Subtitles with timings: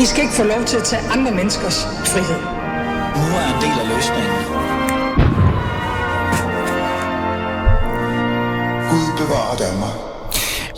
[0.00, 2.40] I skal ikke få lov til at tage andre menneskers frihed.
[3.18, 4.38] Nu er en del af løsningen.
[8.90, 9.96] Gud bevarer Danmark.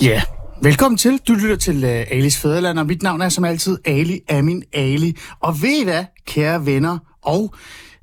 [0.03, 0.23] Ja,
[0.63, 1.21] velkommen til.
[1.29, 5.17] Du lytter til uh, Alis Fæderland, og mit navn er som altid Ali Amin Ali.
[5.41, 7.55] Og ved I hvad, kære venner og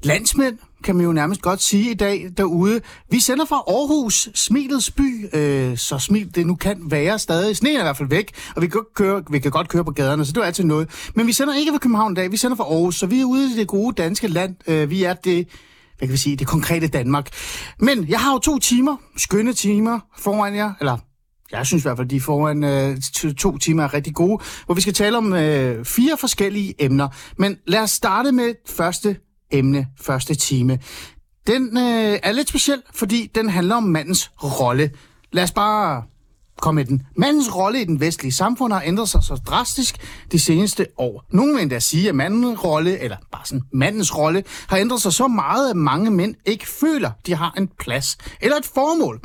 [0.03, 0.57] landsmænd,
[0.87, 2.81] kan man jo nærmest godt sige i dag derude.
[3.11, 7.57] Vi sender fra Aarhus, Smilets by, øh, så smil det nu kan være stadig.
[7.57, 9.91] Sneen er i hvert fald væk, og vi kan, køre, vi kan godt køre på
[9.91, 11.11] gaderne, så det er altid noget.
[11.15, 13.25] Men vi sender ikke fra København i dag, vi sender fra Aarhus, så vi er
[13.25, 14.55] ude i det gode danske land.
[14.67, 15.47] Øh, vi er det
[15.97, 17.29] hvad kan vi sige, det konkrete Danmark.
[17.79, 20.97] Men jeg har jo to timer, skønne timer foran jer, eller
[21.51, 24.75] jeg synes i hvert fald, de foran øh, to, to timer er rigtig gode, hvor
[24.75, 27.07] vi skal tale om øh, fire forskellige emner.
[27.37, 29.17] Men lad os starte med første
[29.51, 30.79] emne, første time.
[31.47, 34.91] Den øh, er lidt speciel, fordi den handler om mandens rolle.
[35.31, 36.03] Lad os bare
[36.61, 37.01] kom med den.
[37.17, 39.97] Mandens rolle i den vestlige samfund har ændret sig så drastisk
[40.31, 41.25] de seneste år.
[41.31, 45.13] Nogle vil endda sige, at mandens rolle, eller bare sådan mandens rolle, har ændret sig
[45.13, 49.21] så meget, at mange mænd ikke føler, de har en plads eller et formål.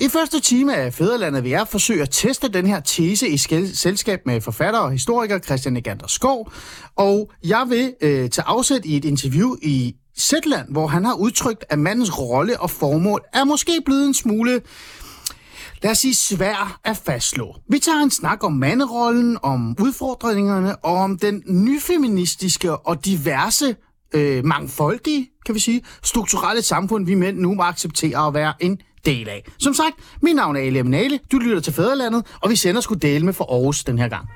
[0.00, 3.76] I første time af Fæderlandet vil jeg forsøge at teste den her tese i skæl-
[3.76, 6.52] selskab med forfatter og historiker Christian Egander Skov,
[6.96, 11.64] og jeg vil øh, tage afsæt i et interview i Zetland, hvor han har udtrykt,
[11.68, 14.60] at mandens rolle og formål er måske blevet en smule
[15.82, 17.56] lad os sige, svær at fastslå.
[17.68, 23.76] Vi tager en snak om manderollen, om udfordringerne og om den nyfeministiske og diverse,
[24.14, 28.80] øh, mangfoldige, kan vi sige, strukturelle samfund, vi mænd nu må acceptere at være en
[29.04, 29.44] del af.
[29.58, 33.24] Som sagt, mit navn er Elia du lytter til Fæderlandet, og vi sender sgu dele
[33.24, 34.28] med for Aarhus den her gang.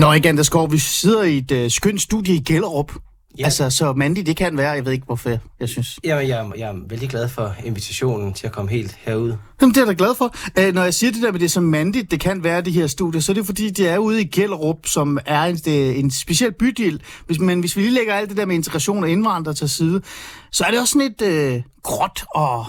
[0.00, 2.92] Nå, igen, der skår, vi sidder i et øh, skønt studie i Gellerup.
[3.38, 3.44] Ja.
[3.44, 4.70] Altså, så mandigt det kan være.
[4.70, 5.98] Jeg ved ikke, hvorfor jeg synes.
[6.04, 9.32] Jamen, jeg, er- jeg er vældig glad for invitationen til at komme helt herud.
[9.60, 10.34] Jamen, det er jeg da glad for.
[10.60, 12.86] Æ, når jeg siger det der med det, som mandigt det kan være, det her
[12.86, 16.10] studie, så er det fordi, det er ude i Gellerup, som er en, det, en
[16.10, 17.02] speciel bydel.
[17.26, 20.02] Hvis, men hvis vi lige lægger alt det der med integration og indvandrere til side,
[20.52, 22.64] så er det også sådan et øh, gråt og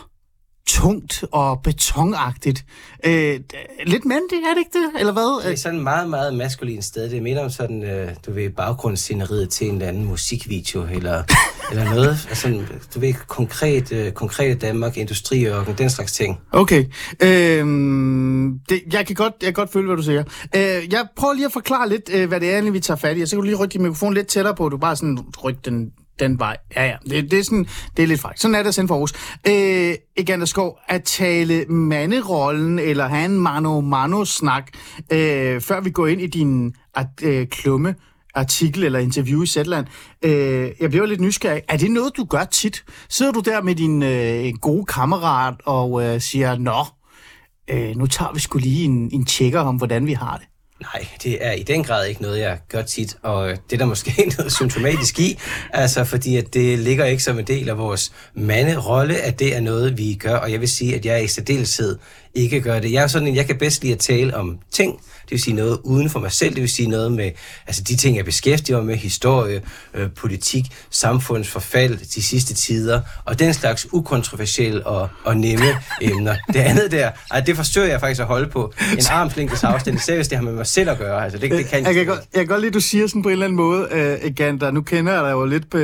[0.67, 2.65] tungt og betonagtigt.
[3.05, 3.39] Øh,
[3.85, 4.99] lidt mandigt, er det ikke det?
[4.99, 5.43] Eller hvad?
[5.43, 7.09] Det er sådan et meget, meget maskulin sted.
[7.09, 11.23] Det minder om sådan, øh, du ved, baggrundssceneriet til en eller anden musikvideo, eller,
[11.71, 12.27] eller noget.
[12.29, 12.63] Altså,
[12.95, 16.39] du ved, konkret, øh, konkrete Danmark, industriørken, den slags ting.
[16.51, 16.85] Okay.
[17.23, 20.23] Øhm, det, jeg, kan godt, jeg kan godt føle, hvad du siger.
[20.55, 23.21] Øh, jeg prøver lige at forklare lidt, øh, hvad det er, vi tager fat i.
[23.21, 24.69] Og så kan du lige rykke din mikrofon lidt tættere på.
[24.69, 25.91] Du bare sådan rykke den,
[26.21, 26.57] den vej.
[26.75, 26.95] Ja, ja.
[27.09, 27.67] Det, det, er, sådan,
[27.97, 28.39] det er lidt frækt.
[28.39, 29.13] Sådan er det at sende for Aarhus.
[29.47, 34.71] Øh, Egander Skov, at tale manderollen, eller have en mano-mano-snak,
[35.11, 37.95] øh, før vi går ind i din at, øh, klumme,
[38.35, 39.87] artikel eller interview i Zetland.
[40.21, 41.61] Øh, jeg bliver lidt nysgerrig.
[41.67, 42.83] Er det noget, du gør tit?
[43.09, 46.85] Sidder du der med din øh, gode kammerat og øh, siger, Nå,
[47.69, 50.47] øh, nu tager vi skulle lige en, en tjekker om, hvordan vi har det.
[50.81, 53.85] Nej, det er i den grad ikke noget, jeg gør tit, og det er der
[53.85, 55.39] måske noget symptomatisk i,
[55.73, 59.59] altså fordi at det ligger ikke som en del af vores manderolle, at det er
[59.59, 61.97] noget, vi gør, og jeg vil sige, at jeg i særdeleshed
[62.33, 62.91] ikke gør det.
[62.91, 64.99] Jeg er sådan en, jeg kan bedst lide at tale om ting,
[65.31, 67.31] det vil sige noget uden for mig selv, det vil sige noget med
[67.67, 69.61] altså de ting, jeg beskæftiger mig med, historie,
[69.93, 75.65] øh, politik, samfundsforfald, de sidste tider, og den slags ukontroversielle og, og nemme
[76.01, 76.35] emner.
[76.47, 80.15] Det andet der, ej, det forsøger jeg faktisk at holde på en armslængdes afstand, især
[80.15, 81.23] hvis det har med mig selv at gøre.
[81.23, 83.23] Altså, det, det kan jeg, kan godt, jeg kan godt lide, at du siger sådan
[83.23, 85.77] på en eller anden måde, øh, Egander, nu kender jeg dig jo lidt på,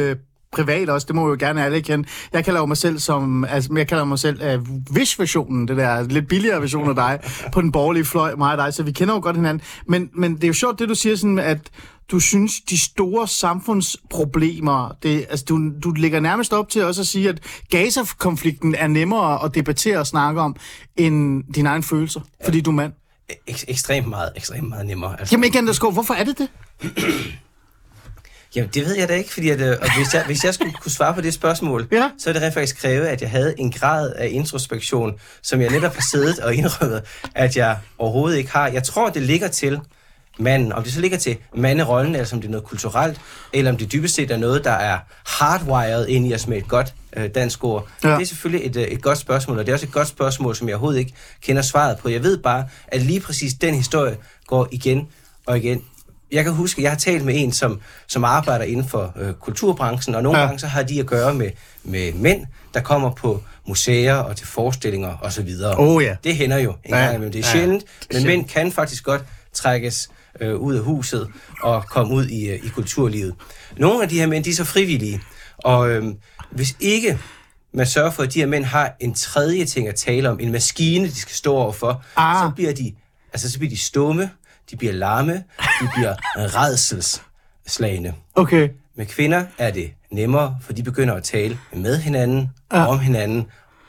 [0.57, 2.07] privat også, det må jeg jo gerne alle kende.
[2.33, 6.27] Jeg kalder mig selv som, altså jeg kalder mig selv uh, Wish-versionen, det der lidt
[6.27, 7.19] billigere version af dig,
[7.53, 9.63] på den borgerlige fløj, mig og dig, så vi kender jo godt hinanden.
[9.87, 11.59] Men, men det er jo sjovt, det du siger sådan, at
[12.11, 17.07] du synes, de store samfundsproblemer, det, altså du, du ligger nærmest op til også at
[17.07, 17.39] sige, at
[17.69, 20.55] Gaza-konflikten er nemmere at debattere og snakke om,
[20.95, 22.93] end dine egne følelser, fordi du er mand.
[23.49, 25.19] Ek- ekstremt meget, ekstremt meget nemmere.
[25.19, 25.35] Altså.
[25.35, 26.49] Jamen igen, Skov, hvorfor er det det?
[28.57, 30.73] Jamen, det ved jeg da ikke, fordi at, øh, og hvis, jeg, hvis jeg skulle
[30.73, 32.09] kunne svare på det spørgsmål, Ja.
[32.19, 35.69] så er det rent faktisk kræve, at jeg havde en grad af introspektion, som jeg
[35.69, 37.01] netop har siddet og indrømmet,
[37.35, 38.67] at jeg overhovedet ikke har.
[38.67, 39.79] Jeg tror, det ligger til
[40.39, 40.73] manden.
[40.73, 43.21] Om det så ligger til manderollen, eller om det er noget kulturelt,
[43.53, 46.67] eller om det dybest set er noget, der er hardwired ind i os med et
[46.67, 47.87] godt øh, dansk ord.
[48.03, 48.09] Ja.
[48.09, 48.15] Ja.
[48.15, 50.55] Det er selvfølgelig et, øh, et godt spørgsmål, og det er også et godt spørgsmål,
[50.55, 52.09] som jeg overhovedet ikke kender svaret på.
[52.09, 54.17] Jeg ved bare, at lige præcis den historie
[54.47, 55.07] går igen
[55.45, 55.81] og igen
[56.31, 59.33] jeg kan huske, at jeg har talt med en, som, som arbejder inden for øh,
[59.33, 60.45] kulturbranchen, og nogle Ja.
[60.45, 61.49] gange så har de at gøre med,
[61.83, 65.49] med mænd, der kommer på museer og til forestillinger osv.
[65.77, 66.15] Oh ja.
[66.23, 66.97] Det hænder jo en Ja.
[66.97, 67.31] gang imellem.
[67.31, 67.51] Det er Ja.
[67.51, 67.83] sjældent,
[68.13, 69.21] men mænd kan faktisk godt
[69.53, 70.09] trækkes
[70.41, 71.27] øh, ud af huset
[71.63, 73.35] og komme ud i, øh, i kulturlivet.
[73.77, 75.21] Nogle af de her mænd, de er så frivillige,
[75.57, 76.03] og øh,
[76.51, 77.19] hvis ikke
[77.73, 80.51] man sørger for, at de her mænd har en tredje ting at tale om, en
[80.51, 82.45] maskine, de skal stå overfor, Ah.
[82.49, 82.93] så bliver de,
[83.33, 84.29] altså så bliver de stumme,
[84.71, 85.33] de bliver larme,
[85.81, 88.13] de bliver redselslagende.
[88.35, 88.69] Okay.
[88.97, 92.85] Med kvinder er det nemmere, for de begynder at tale med hinanden, Ja.
[92.87, 93.45] om hinanden,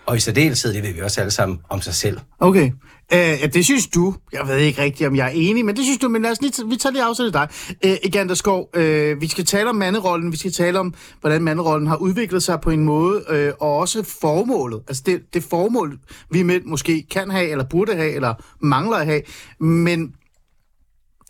[0.06, 2.18] og i særdeleshed, det ved vi også alle sammen, om sig selv.
[2.38, 2.70] Okay.
[3.12, 4.14] Øh, ja, det synes du.
[4.32, 6.08] Jeg ved ikke rigtigt, om jeg er enig, men det synes du.
[6.08, 7.48] Men lad os lige, vi tager lige afsæt i dig.
[7.84, 10.32] Øh, Egander Skov, øh, vi skal tale om manderollen.
[10.32, 14.02] Vi skal tale om, hvordan manderollen har udviklet sig på en måde, øh, og også
[14.20, 14.80] formålet.
[14.88, 15.98] Altså det, det formål,
[16.30, 19.22] vi mænd måske kan have, eller burde have, eller mangler at have.
[19.60, 20.12] Men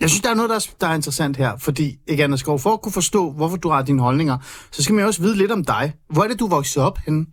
[0.01, 1.57] jeg synes, der er noget, der er, der er interessant her.
[1.59, 4.39] Fordi, Egander Skov, for at kunne forstå, hvorfor du har dine holdninger,
[4.73, 5.93] så skal man også vide lidt om dig.
[6.11, 7.27] Hvor er det, du voksede op henne?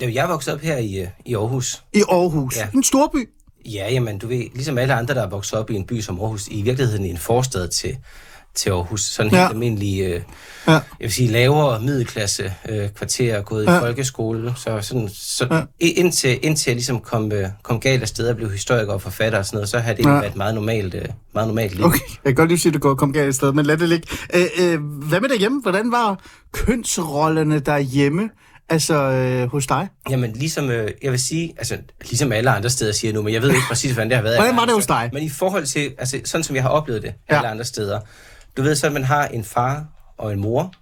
[0.00, 1.82] Ja, Jeg er vokset op her i, øh, i Aarhus.
[1.94, 2.56] I Aarhus.
[2.56, 2.68] Ja.
[2.74, 3.28] En storby.
[3.66, 6.20] Ja, jamen, du ved, ligesom alle andre, der er vokset op i en by som
[6.20, 7.96] Aarhus, i virkeligheden i en forstad til,
[8.58, 9.00] til Aarhus.
[9.04, 9.44] Sådan helt Ja.
[9.44, 9.50] ja.
[9.50, 10.20] almindelig, øh,
[10.66, 10.72] Ja.
[10.72, 13.76] jeg vil sige, lavere middelklasse øh, kvarter, gået Ja.
[13.76, 14.54] i folkeskole.
[14.56, 15.62] Så, sådan, så Ja.
[15.80, 19.38] indtil, indtil jeg ligesom kom, øh, kom galt af sted og blev historiker og forfatter
[19.38, 20.10] og sådan noget, så har det Ja.
[20.10, 21.84] været et meget normalt, øh, meget normalt liv.
[21.84, 23.76] Okay, jeg kan godt lige sige, at det går kom galt et sted, men lad
[23.76, 24.08] det ligge.
[24.34, 25.62] Øh, øh, hvad med derhjemme?
[25.62, 26.20] Hvordan var
[26.52, 28.30] kønsrollerne derhjemme,
[28.68, 29.88] altså øh, hos dig?
[30.10, 33.42] Jamen, ligesom, øh, jeg vil sige, altså, ligesom alle andre steder siger nu, men jeg
[33.42, 34.36] ved ikke præcis, hvordan det har været.
[34.38, 35.10] Hvordan var det hos dig?
[35.12, 37.36] Men i forhold til, altså, sådan som jeg har oplevet det Ja.
[37.36, 38.00] alle andre steder,
[38.56, 39.84] du ved så, at man har en far
[40.18, 40.72] og en mor,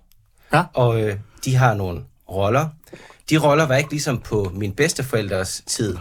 [0.53, 0.63] Ja.
[0.75, 2.69] og øh, de har nogle roller.
[3.31, 5.97] De roller var ikke ligesom på min bedsteforældres tid.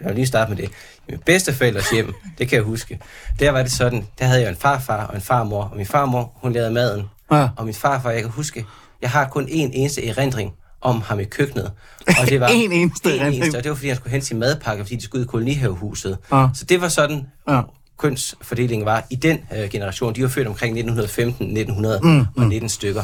[0.00, 0.68] Jeg vil lige starte med det.
[1.08, 3.00] I min bedsteforældres hjem, det kan jeg huske.
[3.40, 6.32] Der var det sådan, der havde jeg en farfar og en farmor, og min farmor,
[6.36, 7.02] hun lavede maden.
[7.32, 7.48] Ja.
[7.56, 8.66] Og min farfar, jeg kan huske,
[9.02, 11.72] jeg har kun én eneste erindring om ham i køkkenet.
[12.20, 13.42] Og det var En eneste en erindring.
[13.42, 15.28] eneste, og det var fordi, han skulle hente sin madpakke, fordi de skulle ud i
[15.28, 16.18] kolonihavehuset.
[16.32, 16.48] Ja.
[16.54, 17.60] Så det var sådan, Ja.
[17.98, 20.14] Kønsfordelingen var i den øh, generation.
[20.14, 22.68] De var født omkring 1915-1919 mm.
[22.68, 23.02] stykker.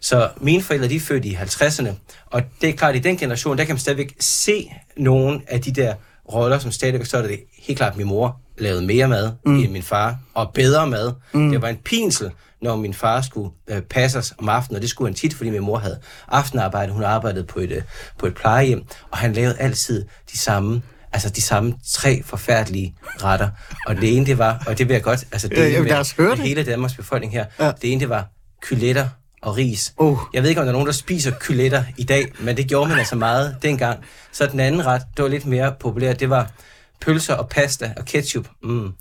[0.00, 1.88] Så mine forældre, de er født i 50'erne,
[2.26, 5.60] og det er klart, at i den generation, der kan man stadigvæk se nogle af
[5.60, 5.94] de der
[6.32, 9.58] roller, som stadigvæk, så er det helt klart, at min mor lavede mere mad mm.
[9.58, 11.12] end min far, og bedre mad.
[11.32, 11.50] Mm.
[11.50, 12.30] Det var en pinsel,
[12.62, 15.50] når min far skulle øh, passe os om aftenen, og det skulle han tit, fordi
[15.50, 15.98] min mor havde
[16.28, 16.92] aftenarbejde.
[16.92, 17.82] Hun arbejdede på et, øh,
[18.18, 20.82] på et plejehjem, og han lavede altid de samme
[21.12, 23.48] altså de samme tre forfærdelige retter.
[23.86, 26.30] Og det ene, det var, og det vil jeg godt, altså det Ja, med, med
[26.30, 26.38] det.
[26.38, 27.72] hele Danmarks befolkning her, Ja.
[27.82, 28.26] det ene, det var
[28.62, 29.08] kyletter
[29.42, 29.94] og ris.
[29.98, 30.18] Uh.
[30.34, 32.88] Jeg ved ikke, om der er nogen, der spiser kyletter i dag, men det gjorde
[32.90, 34.00] man altså meget dengang.
[34.32, 36.50] Så den anden ret, det var lidt mere populært, det var
[37.00, 38.48] pølser og pasta og ketchup.
[38.62, 38.92] Mm.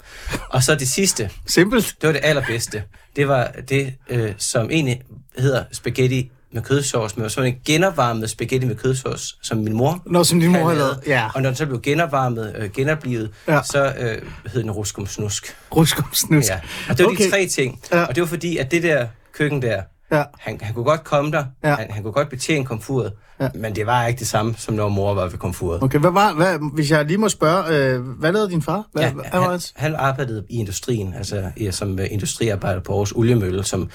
[0.50, 1.96] Og så det sidste, Simpelt.
[2.02, 2.84] det var det allerbedste.
[3.16, 5.02] Det var det, øh, som egentlig
[5.38, 10.02] hedder spaghetti med kødsovs, men var sådan en genopvarmet spaghetti med kødsovs, som min mor
[10.06, 11.00] Nå, som din mor havde lavet.
[11.08, 11.30] Ja.
[11.36, 13.60] Og når den så blev genopvarmet, øh, genoplivet, Ja.
[13.64, 14.22] så øh,
[14.54, 15.56] hed den ruskum snusk.
[15.76, 16.46] Ruskum snus.
[16.50, 16.60] Ja.
[16.90, 17.26] Og det var okay.
[17.26, 17.80] De tre ting.
[17.94, 18.04] Ja.
[18.04, 20.24] Og det var fordi, at det der køkken der, Ja.
[20.40, 21.76] han, han kunne godt komme der, Ja.
[21.76, 23.50] han, han kunne godt betjene komfuret, Ja.
[23.56, 25.84] men det var ikke det samme, som når mor var ved komfuret.
[25.84, 28.84] Okay, hvad var, hvad, hvis jeg lige må spørge, øh, hvad lavede din far?
[28.94, 29.74] Hvad, Ja, hvad var han, hans?
[29.76, 33.90] han arbejdede i industrien, altså ja, som øh, industriarbejder på Aarhus Oliemølle, som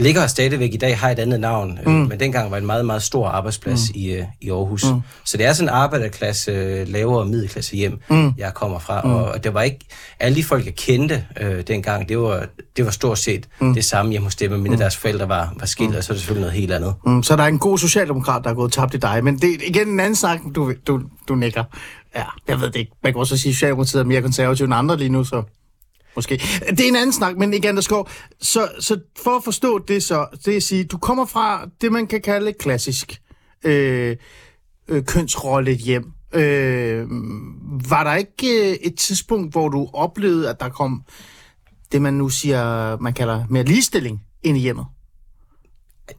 [0.00, 2.02] ligger stadigvæk i dag, har et andet navn, mm.
[2.02, 4.00] øh, men dengang var det en meget, meget stor arbejdsplads mm.
[4.00, 4.84] i, øh, i Aarhus.
[4.84, 5.00] Mm.
[5.24, 8.32] Så det er sådan en arbejderklasse, øh, lavere middelklasse hjem, mm.
[8.38, 9.10] jeg kommer fra, mm.
[9.10, 9.78] og det var ikke,
[10.20, 13.74] alle de folk, jeg kendte øh, dengang, det var, det var stort set mm.
[13.74, 14.78] det samme hjemme hos dem, men mm.
[14.78, 15.96] deres forældre var, var skilt, mm.
[15.96, 16.94] og så er det selvfølgelig noget helt andet.
[17.06, 19.24] Mm, så der er en god socialdemokrat, der er gået tabt i dig.
[19.24, 21.64] Men det er igen en anden snak, du, du, du nikker.
[22.16, 22.92] Ja, jeg ved det ikke.
[23.02, 25.42] Man kan også sige, at Socialdemokratiet er mere konservativ end andre lige nu, så
[26.16, 26.36] måske.
[26.70, 28.08] Det er en anden snak, men igen, der skov.
[28.42, 31.92] Så, så for at forstå det så, det er at sige, du kommer fra det,
[31.92, 33.20] man kan kalde klassisk
[33.64, 34.16] øh,
[34.88, 36.12] øh, kønsrolle hjem.
[36.34, 37.06] Øh,
[37.90, 41.04] var der ikke øh, et tidspunkt, hvor du oplevede, at der kom
[41.92, 44.86] det, man nu siger, man kalder mere ligestilling ind i hjemmet?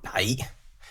[0.04, 0.24] Nej.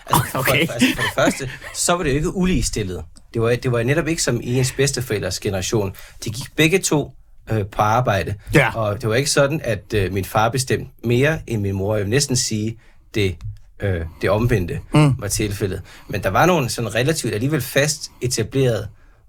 [0.06, 0.66] Altså, Okay.
[0.66, 3.04] for, altså, for det første, så var det jo ikke uligestillet.
[3.34, 5.92] Det var, det var netop ikke som i ens bedsteforældres generation.
[6.24, 7.12] De gik begge to
[7.52, 8.34] øh, på arbejde.
[8.54, 8.76] Ja.
[8.76, 11.96] Og det var ikke sådan, at øh, min far bestemte mere end min mor.
[11.96, 12.78] Jeg vil næsten sige,
[13.14, 13.36] det,
[13.80, 15.14] øh, det omvendte mm.
[15.18, 15.82] var tilfældet.
[16.08, 18.88] Men der var nogle sådan relativt alligevel fast etablerede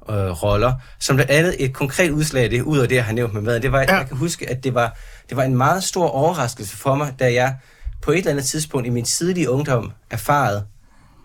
[0.09, 3.13] øh, roller, som blandt andet et konkret udslag af det, ud af det, jeg har
[3.13, 3.95] nævnt med maden, det var, ja.
[3.95, 4.97] jeg kan huske, at det var,
[5.29, 7.55] det var en meget stor overraskelse for mig, da jeg
[8.01, 10.65] på et eller andet tidspunkt i min tidlige ungdom erfarede,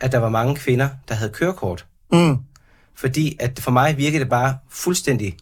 [0.00, 1.86] at der var mange kvinder, der havde kørekort.
[2.12, 2.36] Mm.
[2.94, 5.36] Fordi at for mig virkede det bare fuldstændig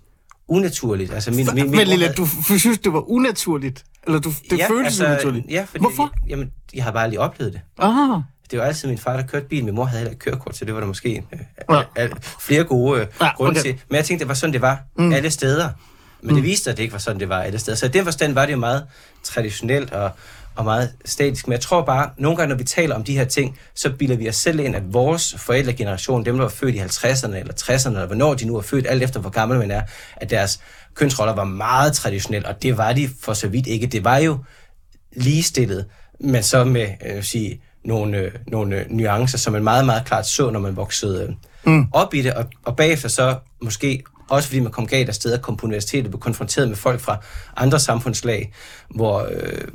[0.48, 1.12] unaturligt.
[1.12, 2.26] Altså min, min, min Men Lilla, du
[2.58, 3.84] synes, det var unaturligt?
[4.06, 5.46] Eller du, det ja, føltes altså, unaturligt?
[5.50, 6.12] Ja, fordi, Hvorfor?
[6.28, 7.60] Jamen, jeg har bare aldrig oplevet det.
[7.78, 8.20] Ah,
[8.50, 9.64] Det var altid min far, der kørte bil.
[9.64, 11.38] Min mor havde heller ikke kørekort, så det var der måske øh,
[11.70, 11.82] Ja.
[11.96, 13.62] al, flere gode øh, ja, grunde okay.
[13.62, 13.80] til.
[13.88, 15.12] Men jeg tænkte, det var sådan, det var mm.
[15.12, 15.68] alle steder.
[16.20, 16.34] Men mm.
[16.34, 17.76] det viste sig, at det ikke var sådan, det var alle steder.
[17.76, 18.86] Så i den forstand var det jo meget
[19.22, 20.10] traditionelt og,
[20.56, 21.48] og meget statisk.
[21.48, 24.16] Men jeg tror bare, nogle gange, når vi taler om de her ting, så bilder
[24.16, 27.88] vi os selv ind, at vores forældregeneration, dem der var født i 50'erne eller 60'erne,
[27.88, 29.82] eller hvornår de nu er født, alt efter hvor gammel man er,
[30.16, 30.60] at deres
[30.94, 33.86] kønsroller var meget traditionelle, og det var de for så vidt ikke.
[33.86, 34.38] Det var jo
[35.16, 35.86] ligestillet,
[36.20, 40.26] men så med øh, sige, nogle, øh, nogle øh, nuancer, som man meget, meget klart
[40.26, 41.86] så, når man voksede øh, mm.
[41.92, 45.38] op i det, og, og bagefter så måske også fordi man kom galt af steder,
[45.38, 47.16] kom på universitetet, blev konfronteret med folk fra
[47.56, 48.52] andre samfundslag,
[48.90, 49.68] hvor øh,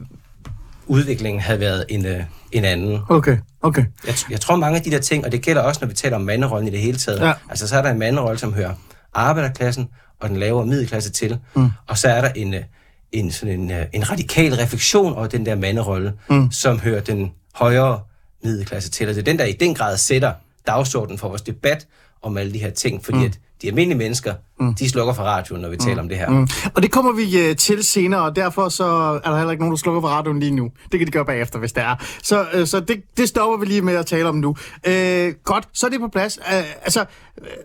[0.90, 3.00] udviklingen havde været en, øh, en anden.
[3.10, 3.86] Okay, okay.
[4.08, 6.16] Jeg, jeg tror mange af de der ting, og det gælder også, når vi taler
[6.16, 7.20] om manderollen i det hele taget.
[7.20, 7.34] Ja.
[7.50, 8.74] Altså så er der en manderolle, som hører
[9.14, 11.70] arbejderklassen og den lavere middelklasse til, mm.
[11.88, 12.64] og så er der en, øh,
[13.12, 16.52] en, sådan en, øh, en radikal refleksion over den der manderolle, mm.
[16.52, 18.00] som hører den højere
[18.44, 19.10] middelklasse til.
[19.10, 20.34] Og det er den, der i den grad sætter
[20.68, 21.88] dagsordenen for vores debat
[22.22, 23.24] om alle de her ting, fordi mm.
[23.26, 24.74] at de almindelige mennesker, mm.
[24.74, 26.30] de slukker for radioen, når vi taler om det her.
[26.30, 26.48] Mm.
[26.76, 28.86] Og det kommer vi uh, til senere, og derfor så
[29.24, 30.72] er der heller ikke nogen, der slukker for radioen lige nu.
[30.92, 31.96] Det kan de gøre bagefter, hvis det er.
[32.24, 34.50] Så, uh, så det, det stopper vi lige med at tale om nu.
[34.50, 36.38] Uh, godt, så er det på plads.
[36.38, 37.06] Uh, altså,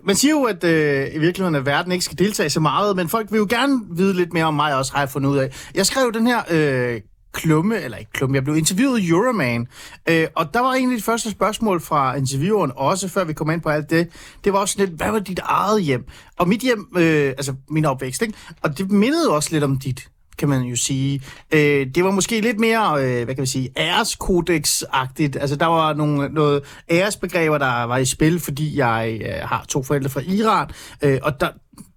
[0.05, 3.09] man siger jo, at uh, i virkeligheden, at verden ikke skal deltage så meget, men
[3.09, 5.51] folk vil jo gerne vide lidt mere om mig også, har jeg fundet ud af.
[5.75, 6.95] Jeg skrev den her...
[6.95, 7.01] Uh,
[7.35, 9.67] klumme, eller ikke klumme, jeg blev interviewet i Euroman,
[10.09, 13.61] øh, og der var egentlig det første spørgsmål fra intervieweren, også før vi kom ind
[13.61, 14.09] på alt det,
[14.45, 16.05] det var også lidt, hvad var dit eget hjem?
[16.39, 18.35] Og mit hjem, øh, altså min opvækst, ikke?
[18.63, 21.23] og det mindede også lidt om dit, kan man jo sige.
[21.53, 25.39] Øh, det var måske lidt mere, øh, hvad kan vi sige, æreskodex-agtigt.
[25.41, 29.83] Altså, der var nogle, noget æresbegreber, der var i spil, fordi jeg øh, har to
[29.83, 30.69] forældre fra Iran,
[31.03, 31.49] øh, og der,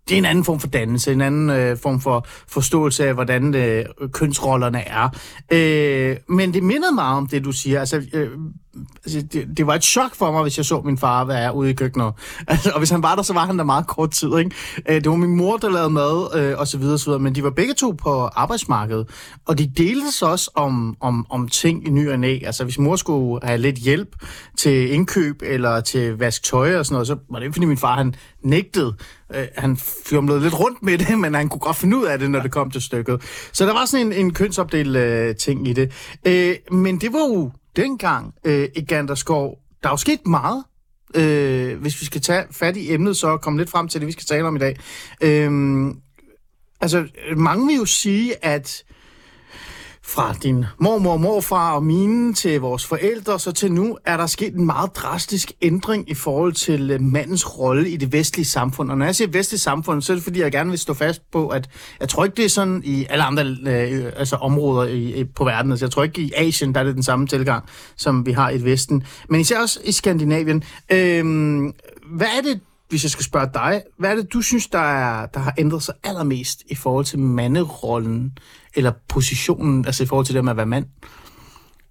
[0.10, 3.56] det er en anden form for dannelse, en anden øh, form for forståelse af, hvordan
[3.56, 5.10] øh, kønsrollerne er.
[5.52, 7.80] Øh, men det mindede meget om det, du siger.
[7.80, 8.30] Altså, øh,
[9.06, 11.70] altså det, det var et chok for mig, hvis jeg så min far være ude
[11.70, 12.13] i køkkenet.
[12.48, 14.38] Altså, og hvis han var der, så var han der meget kort tid.
[14.38, 14.51] Ikke?
[14.89, 17.20] Øh, det var min mor, der lavede mad, øh, og så videre, så videre.
[17.20, 19.10] Men de var begge to på arbejdsmarkedet.
[19.46, 22.39] Og de delte sig også om, om, om ting i ny og næ.
[22.46, 24.15] Altså, hvis mor skulle have lidt hjælp
[24.58, 27.77] til indkøb eller til vask tøj og sådan noget, så var det ikke, fordi min
[27.77, 28.96] far han nægtede.
[29.36, 32.32] Øh, han fjumlede lidt rundt med det, men han kunne godt finde ud af det,
[32.32, 33.22] når det kom til stykket.
[33.53, 35.91] Så der var sådan en, en kønsopdelt øh, ting i det.
[36.27, 40.64] Øh, men det var jo dengang, øh, i Ganderskov, der er jo sket meget.
[41.16, 44.12] Øh, hvis vi skal tage fat i emnet, så komme lidt frem til det, vi
[44.12, 44.78] skal tale om i dag.
[45.22, 45.52] Øh,
[46.82, 48.84] altså, mange vil jo sige, at
[50.08, 54.56] fra din mormor, morfar og mine til vores forældre, så til nu, er der sket
[54.56, 58.92] en meget drastisk ændring i forhold til øh, mandens rolle i det vestlige samfund.
[58.92, 61.32] Og når jeg siger vestlige samfund, så er det fordi, jeg gerne vil stå fast
[61.32, 64.88] på, at jeg tror ikke, det er sådan i alle andre øh, øh altså områder
[64.88, 65.72] i, i, på verden.
[65.72, 68.50] Altså, jeg tror ikke, i Asien, der er det den samme tilgang, som vi har
[68.50, 69.04] i Vesten.
[69.30, 70.64] Men især også i Skandinavien.
[70.92, 71.26] Øh,
[72.16, 75.25] hvad er det, hvis jeg skal spørge dig, hvad er det, du synes, der, er,
[75.25, 78.38] der har ændret sig allermest i forhold til manderollen,
[78.75, 80.86] eller positionen, altså i forhold til det med at være mand?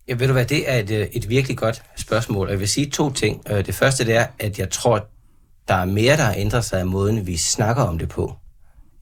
[0.08, 2.68] Ja, ved du hvad, det er et, øh, et virkelig godt spørgsmål, og jeg vil
[2.68, 3.42] sige to ting.
[3.50, 5.08] Øh, det første det er, at jeg tror,
[5.68, 8.34] der er mere, der har ændret sig af måden, vi snakker om det på,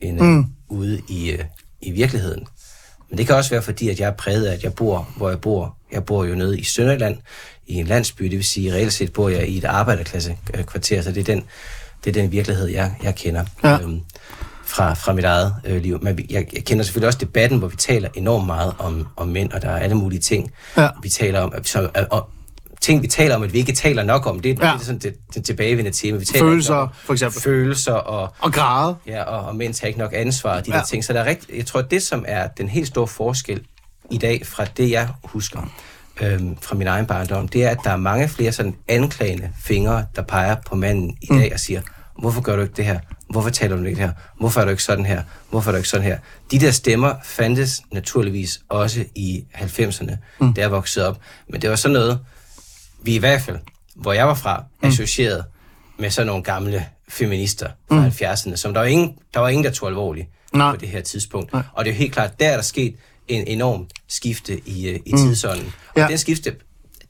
[0.01, 0.45] end øh, mm.
[0.69, 1.37] ude i,
[1.81, 2.47] i virkeligheden.
[3.11, 5.29] Men det kan også være, fordi at jeg er præget af, at jeg bor, hvor
[5.29, 5.79] jeg bor.
[5.93, 7.19] Jeg bor jo nede i Sønderland,
[7.67, 10.37] i en landsby, det vil sige, reelt set bor jeg i et arbejderklasse
[10.67, 11.45] kvarter, så det er den
[12.05, 13.81] det er den virkelighed, jeg, jeg kender ja.
[13.81, 14.01] øhm,
[14.65, 15.99] fra, fra mit eget øh, liv.
[16.03, 19.53] Men jeg, jeg kender selvfølgelig også debatten, hvor vi taler enormt meget om, om mænd,
[19.53, 20.89] og der er alle mulige ting, ja.
[21.03, 21.65] vi taler om.
[21.65, 22.31] Så, og,
[22.81, 24.53] ting, vi taler om, at vi ikke taler nok om, det, ja.
[24.55, 26.19] det er sådan det, det tilbagevendende tema.
[26.19, 27.43] Vi taler følelser, om, for eksempel.
[27.43, 28.35] Følelser og...
[28.39, 28.97] Og grade.
[29.07, 30.79] Ja, og, og mænd tager ikke nok ansvar, de ja.
[30.79, 31.05] der ting.
[31.05, 33.61] Så der er rigt, jeg tror, det som er den helt store forskel
[34.11, 35.73] i dag fra det, jeg husker,
[36.23, 40.07] øhm, fra min egen barndom, det er, at der er mange flere sådan anklagende fingre,
[40.17, 41.55] der peger på manden i dag mm.
[41.55, 41.81] og siger,
[42.19, 42.99] Hvorfor gør du ikke det her?
[43.31, 44.13] Hvorfor taler du ikke det her?
[44.39, 45.23] Hvorfor er du ikke sådan her?
[45.51, 46.19] Hvorfor er du ikke sådan her?
[46.51, 50.55] De der stemmer fandtes naturligvis også i 90'erne, mm.
[50.55, 51.19] da jeg voksede op.
[51.49, 52.21] Men det var sådan noget,
[53.03, 53.59] vi i hvert fald,
[53.95, 54.89] hvor jeg var fra, mm.
[54.89, 55.45] associeret
[55.99, 58.07] med sådan nogle gamle feminister fra mm.
[58.07, 60.71] 70'erne, som der var ingen, der var ingen, der tog alvorligt Nej.
[60.71, 61.53] på det her tidspunkt.
[61.53, 61.63] Nej.
[61.73, 62.97] Og det er jo helt klart, der er der sket
[63.29, 65.19] en enorm skifte i, øh, i mm.
[65.19, 65.73] tidsånden.
[65.89, 66.07] Og ja.
[66.09, 66.55] den skifte,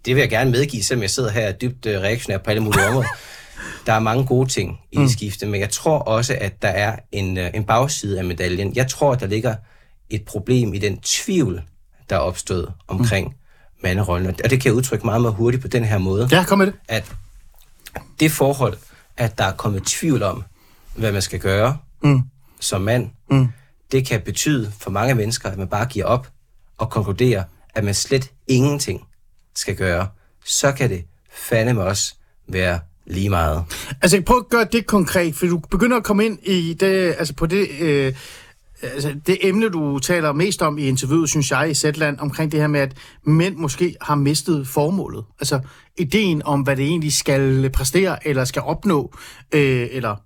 [0.04, 2.86] det vil jeg gerne medgive, selvom jeg sidder her dybt øh, reaktionær på alle mulige
[2.88, 3.08] områder.
[3.86, 5.08] der er mange gode ting i mm.
[5.08, 8.76] skifte, men jeg tror også, at der er en, øh, en bagside af medaljen.
[8.76, 9.54] Jeg tror, at der ligger
[10.10, 11.62] et problem i den tvivl,
[12.10, 13.34] der er opstået omkring mm.
[13.82, 14.26] manderollen.
[14.44, 16.28] Og det kan jeg udtrykke meget, meget hurtigt på den her måde.
[16.30, 16.74] Ja, kom med det.
[16.88, 17.12] At
[18.20, 18.76] det forhold,
[19.16, 20.44] at der er kommet tvivl om,
[20.94, 22.22] hvad man skal gøre mm.
[22.60, 23.48] som mand, mm
[23.94, 26.28] det kan betyde for mange mennesker, at man bare giver op
[26.78, 29.04] og konkluderer, at man slet ingenting
[29.54, 30.08] skal gøre.
[30.44, 32.14] Så kan det fandeme også
[32.48, 33.64] være lige meget.
[34.02, 37.34] Altså, prøv at gøre det konkret, for du begynder at komme ind i det, altså
[37.34, 38.14] på det, øh,
[38.82, 42.60] altså, det emne, du taler mest om i interviewet, synes jeg, i Zetland, omkring det
[42.60, 45.24] her med, at mænd måske har mistet formålet.
[45.40, 45.60] Altså,
[45.98, 49.14] ideen om, hvad det egentlig skal præstere, eller skal opnå,
[49.52, 50.16] øh, eller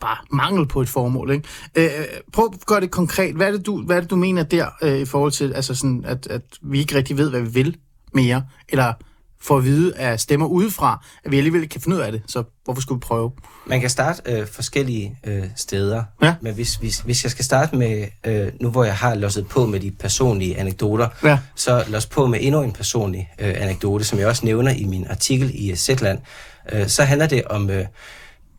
[0.00, 1.30] bare mangel på et formål.
[1.30, 1.48] Ikke?
[1.74, 3.34] Øh, prøv at gøre det konkret.
[3.34, 5.74] Hvad er det, du, hvad er det, du mener der, øh, i forhold til, altså
[5.74, 7.76] sådan, at, at vi ikke rigtig ved, hvad vi vil
[8.14, 8.92] mere, eller
[9.44, 12.42] for at vide af stemmer udefra, at vi alligevel kan finde ud af det, så
[12.64, 13.32] hvorfor skulle vi prøve?
[13.66, 16.34] Man kan starte øh, forskellige øh, steder, Ja.
[16.40, 19.66] men hvis, hvis, hvis jeg skal starte med, øh, nu hvor jeg har losset på
[19.66, 21.38] med de personlige anekdoter, Ja.
[21.54, 25.06] så los på med endnu en personlig øh, anekdote, som jeg også nævner i min
[25.10, 26.18] artikel i Zetland.
[26.72, 27.84] Øh, så handler det om øh,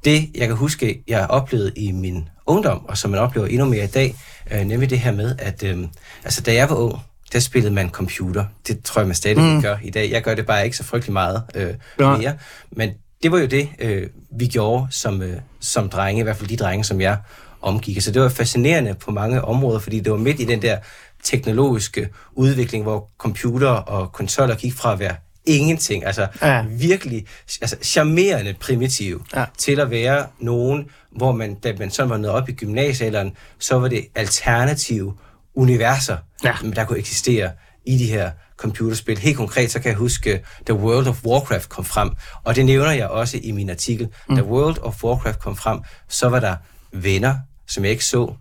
[0.06, 3.84] det, jeg kan huske, jeg oplevede i min ungdom, og som man oplever endnu mere
[3.84, 4.16] i dag,
[4.52, 5.88] øh, nemlig det her med, at øh,
[6.24, 7.00] altså, da jeg var ung,
[7.34, 8.46] der spillede man computer.
[8.68, 9.62] Det tror jeg, man stadig mm.
[9.62, 10.12] gør i dag.
[10.12, 12.18] Jeg gør det bare ikke så frygtelig meget øh, Ja.
[12.18, 12.34] mere.
[12.72, 12.90] Men
[13.24, 16.58] det var jo det, øh, vi gjorde som, øh, som drenge, i hvert fald de
[16.58, 17.18] drenge, som jeg
[17.62, 18.02] omgik.
[18.02, 20.78] Så det var fascinerende på mange områder, fordi det var midt i den der
[21.24, 26.66] teknologiske udvikling, hvor computer og konsoller gik fra at være ingenting, altså Ja.
[26.70, 27.26] virkelig
[27.62, 29.40] altså, charmerende primitiv, Ja.
[29.40, 29.46] ja.
[29.58, 30.86] til at være nogen,
[31.18, 35.14] hvor man, da man sådan var nået op i gymnasiealderen, så var det alternative
[35.56, 36.54] universer, Ja.
[36.76, 37.52] der kunne eksistere
[37.86, 39.18] i de her computerspil.
[39.18, 42.10] Helt konkret, så kan jeg huske, da World of Warcraft kom frem,
[42.44, 44.10] og det nævner jeg også i min artikel.
[44.30, 44.36] Mm.
[44.36, 46.56] Da World of Warcraft kom frem, så var der
[46.94, 47.36] venner,
[47.68, 48.34] som jeg ikke så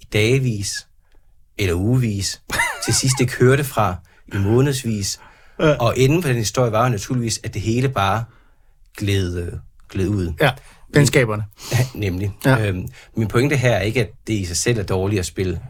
[0.00, 0.86] i dagevis
[1.58, 2.40] eller ugevis.
[2.84, 3.96] Til sidst ikke hørte fra
[4.34, 5.20] i månedsvis.
[5.60, 8.24] Og inden for den historie var jo naturligvis, at det hele bare
[8.98, 9.52] gled, øh,
[9.90, 10.32] gled ud.
[10.40, 10.50] Ja,
[10.94, 11.44] venskaberne.
[11.94, 12.32] Nemlig.
[12.44, 12.56] Ja.
[12.56, 12.68] Ja.
[12.68, 15.60] Øhm, min pointe her er ikke, at det i sig selv er dårligt at spille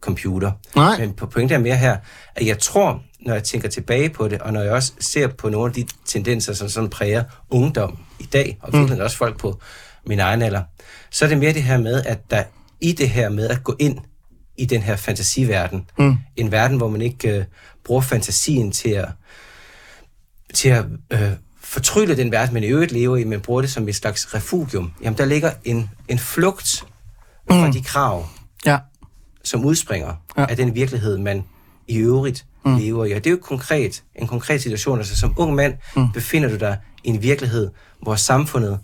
[0.00, 0.52] computer.
[0.76, 0.98] Nej.
[0.98, 1.96] Men på pointe er mere her,
[2.36, 5.48] at jeg tror, når jeg tænker tilbage på det, og når jeg også ser på
[5.48, 9.04] nogle af de tendenser, som sådan præger ungdom i dag, og virkelig mm.
[9.04, 9.60] også folk på
[10.06, 10.62] min egen alder,
[11.10, 12.42] så er det mere det her med, at der
[12.80, 13.98] i det her med at gå ind
[14.58, 16.16] i den her fantasiverden, mm.
[16.36, 17.44] en verden, hvor man ikke øh,
[17.88, 19.08] bruger fantasien til at
[20.54, 23.88] til at øh, fortrylle den verden, man i øvrigt lever i, men bruger det som
[23.88, 26.84] et slags refugium, jamen der ligger en, en flugt
[27.50, 27.72] fra Mm.
[27.72, 28.26] de krav,
[28.66, 28.78] Ja.
[29.44, 30.46] som udspringer Ja.
[30.48, 31.44] af den virkelighed, man
[31.88, 32.76] i øvrigt mm.
[32.76, 33.12] lever i.
[33.12, 34.98] Og det er jo konkret, en konkret situation.
[34.98, 36.12] Altså som ung mand mm.
[36.12, 37.70] befinder du dig i en virkelighed,
[38.02, 38.78] hvor samfundet,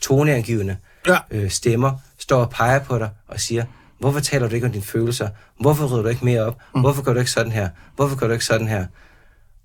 [0.00, 1.18] toneangivende Ja.
[1.30, 3.64] øh, stemmer, står og peger på dig og siger,
[4.00, 5.28] hvorfor taler du ikke om dine følelser?
[5.60, 6.58] Hvorfor rydder du ikke mere op?
[6.74, 6.80] Mm.
[6.80, 7.68] Hvorfor gør du ikke sådan her?
[7.96, 8.86] Hvorfor gør du ikke sådan her?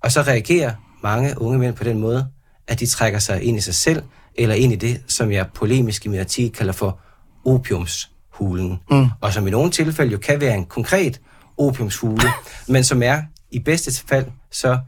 [0.02, 0.72] Og så reagerer
[1.02, 2.26] mange unge mænd på den måde,
[2.66, 4.02] at de trækker sig ind i sig selv,
[4.34, 7.00] eller ind i det, som jeg polemisk i min artikel kalder for
[7.44, 8.80] opiumshulen.
[8.90, 9.06] Mm.
[9.20, 11.20] Og som i nogle tilfælde jo kan være en konkret
[11.58, 12.28] opiumshule,
[12.68, 14.78] men som er i bedste fald så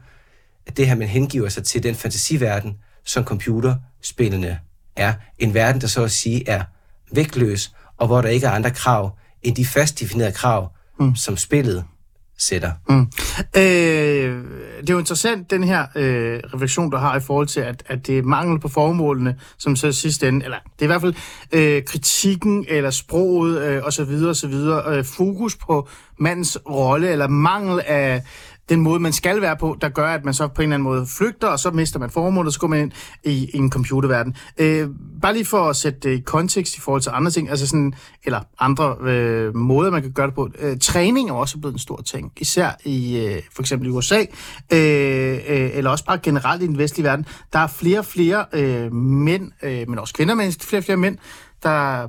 [0.67, 4.59] at det her, man hengiver sig til den fantasiverden, som computerspillene
[4.95, 5.13] er.
[5.37, 6.63] En verden, der så at sige er
[7.11, 11.15] vægtløs, og hvor der ikke er andre krav end de fast definerede krav, mm.
[11.15, 11.83] som spillet
[12.39, 12.71] sætter.
[12.89, 13.07] Mm.
[13.57, 14.43] Øh,
[14.81, 18.07] det er jo interessant, den her øh, refleksion, du har i forhold til, at, at
[18.07, 21.13] det er mangel på formålene, som så sidste ende, eller det er i hvert fald
[21.51, 24.53] øh, kritikken, eller sproget, øh, osv., osv.,
[24.87, 25.87] øh, fokus på
[26.19, 28.23] mandens rolle, eller mangel af
[28.69, 30.83] den måde, man skal være på, der gør, at man så på en eller anden
[30.83, 32.91] måde flygter, og så mister man formålet, og så går man ind
[33.23, 34.35] i, i en computerverden.
[34.57, 34.87] Øh,
[35.21, 37.93] bare lige for at sætte det i kontekst i forhold til andre ting, altså sådan,
[38.23, 40.49] eller andre øh, måder, man kan gøre det på.
[40.59, 44.19] Øh, træning er også blevet en stor ting, især i øh, for eksempel i USA,
[44.73, 47.25] øh, øh, eller også bare generelt i den vestlige verden.
[47.53, 50.97] Der er flere og flere øh, mænd, øh, men også kvinder, men flere og flere
[50.97, 51.17] mænd,
[51.63, 52.07] der,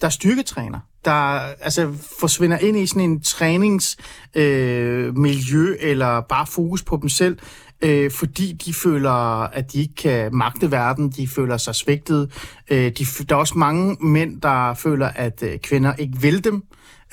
[0.00, 6.82] der styrketræner der altså, forsvinder ind i sådan en træningsmiljø, øh, miljø, eller bare fokus
[6.82, 7.38] på dem selv,
[7.82, 12.30] øh, fordi de føler, at de ikke kan magte verden, de føler sig svigtet.
[12.70, 16.54] Øh, de, der er også mange mænd, der føler, at øh, kvinder ikke vil dem,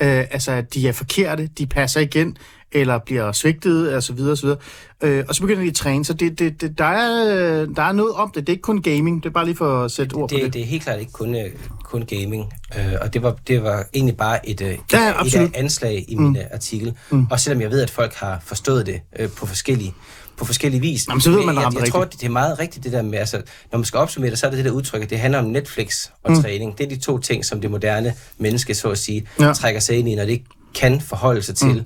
[0.01, 2.37] øh, altså at de er forkerte, de passer igen,
[2.71, 4.59] eller bliver svigtet, og så videre, og så videre.
[5.01, 7.91] Øh, og så begynder de at træne, så det, det, det, der, er, der er
[7.91, 8.47] noget om det.
[8.47, 10.43] Det er ikke kun gaming, det er bare lige for at sætte ord på det,
[10.43, 10.53] det.
[10.53, 11.49] det er helt klart ikke kun, øh,
[11.83, 15.15] kun gaming, øh, og det var, det var egentlig bare et, øh, et, Ja, et
[15.17, 15.55] absolut.
[15.55, 16.37] af anslag i min mm.
[16.53, 17.27] artikel, mm.
[17.31, 19.93] og selvom jeg ved, at folk har forstået det øh, på forskellige
[20.37, 21.07] på forskellige vis.
[21.07, 23.01] Jamen, så ved man, jeg, jeg, jeg tror, det, det er meget rigtigt det der
[23.01, 25.19] med, altså, når man skal opsummere det, så er det det der udtryk, at det
[25.19, 26.41] handler om Netflix og mm.
[26.41, 26.77] træning.
[26.77, 29.53] Det er de to ting, som det moderne menneske, så at sige, ja.
[29.53, 31.81] trækker sig ind i, når det ikke kan forholde sig til mm.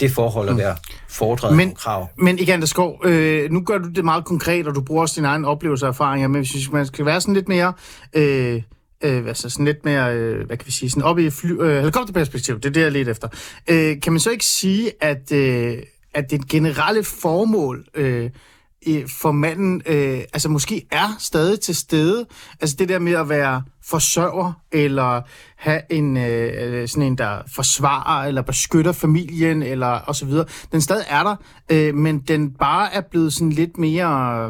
[0.00, 0.76] Det forhold at være
[1.08, 2.08] fordret Men- men, krav.
[2.16, 5.14] Men igen, der skov, øh, nu gør du det meget konkret, og du bruger også
[5.16, 7.72] dine egne oplevelser og erfaringer, men hvis man skal være sådan lidt mere...
[8.14, 8.62] Øh,
[9.04, 11.78] øh, altså sådan lidt mere, øh, hvad kan vi sige, sådan op i fly, øh,
[11.78, 13.28] helikopterperspektiv, det er det, jeg lidt efter.
[13.70, 15.78] Øh, kan man så ikke sige, at, øh,
[16.14, 18.30] at det generelle formål øh,
[18.88, 22.26] øh, for manden, øh, altså måske er stadig til stede.
[22.60, 25.22] Altså det der med at være forsørger, eller
[25.56, 30.44] have en øh, sådan en, der forsvarer, eller beskytter familien, eller og så videre.
[30.72, 31.36] Den stadig er der,
[31.68, 34.48] øh, men den bare er blevet sådan lidt mere...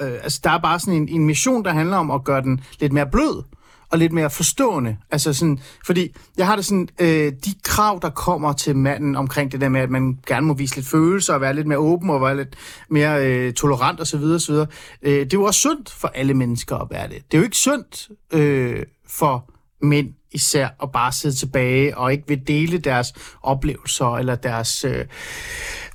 [0.00, 2.60] Øh, altså der er bare sådan en, en mission, der handler om at gøre den
[2.80, 3.42] lidt mere blød
[3.90, 4.96] og lidt mere forstående.
[5.10, 9.52] Altså sådan, fordi jeg har det sådan, øh, de krav, der kommer til manden omkring
[9.52, 12.10] det der med, at man gerne må vise lidt følelser og være lidt mere åben
[12.10, 12.56] og være lidt
[12.90, 14.22] mere øh, tolerant osv.
[14.22, 14.54] osv.
[14.54, 14.66] Øh,
[15.02, 17.22] det er jo også sundt for alle mennesker at være det.
[17.30, 19.50] Det er jo ikke sundt øh, for
[19.82, 24.84] mænd især at bare sidde tilbage og ikke vil dele deres oplevelser eller deres...
[24.84, 25.04] Øh,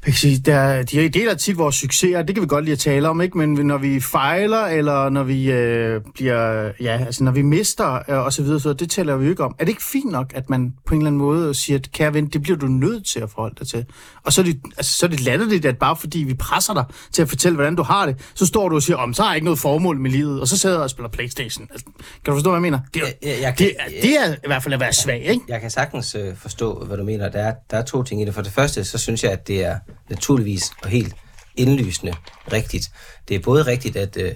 [0.06, 3.10] kan sige, der, de deler tit vores succeser, det kan vi godt lide at tale
[3.10, 3.38] om, ikke?
[3.38, 8.18] men når vi fejler, eller når vi øh, bliver, ja, altså når vi mister, øh,
[8.26, 9.56] og så videre, så det taler vi jo ikke om.
[9.60, 12.14] Er det ikke fint nok, at man på en eller anden måde siger, at kære
[12.14, 13.86] ven, det bliver du nødt til at forholde dig til?
[14.24, 16.86] Og så er det, altså, så er det latterligt, at bare fordi vi presser dig
[17.12, 19.30] til at fortælle, hvordan du har det, så står du og siger, om så har
[19.30, 21.68] jeg ikke noget formål med livet, og så sidder jeg og spiller Playstation.
[21.72, 22.80] Altså, kan du forstå, hvad jeg mener?
[22.94, 24.94] Det er, Jeg- jeg- jeg kan- det, er, det er i hvert fald at være
[24.94, 25.42] svag, ikke?
[25.48, 27.30] Jeg kan sagtens øh, forstå, hvad du mener.
[27.30, 28.34] Der er, der er to ting i det.
[28.34, 29.76] For det første, så synes jeg, at det er
[30.10, 31.16] naturligvis og helt
[31.56, 32.14] indlysende
[32.52, 32.92] rigtigt.
[33.28, 34.32] Det er både rigtigt, at øh,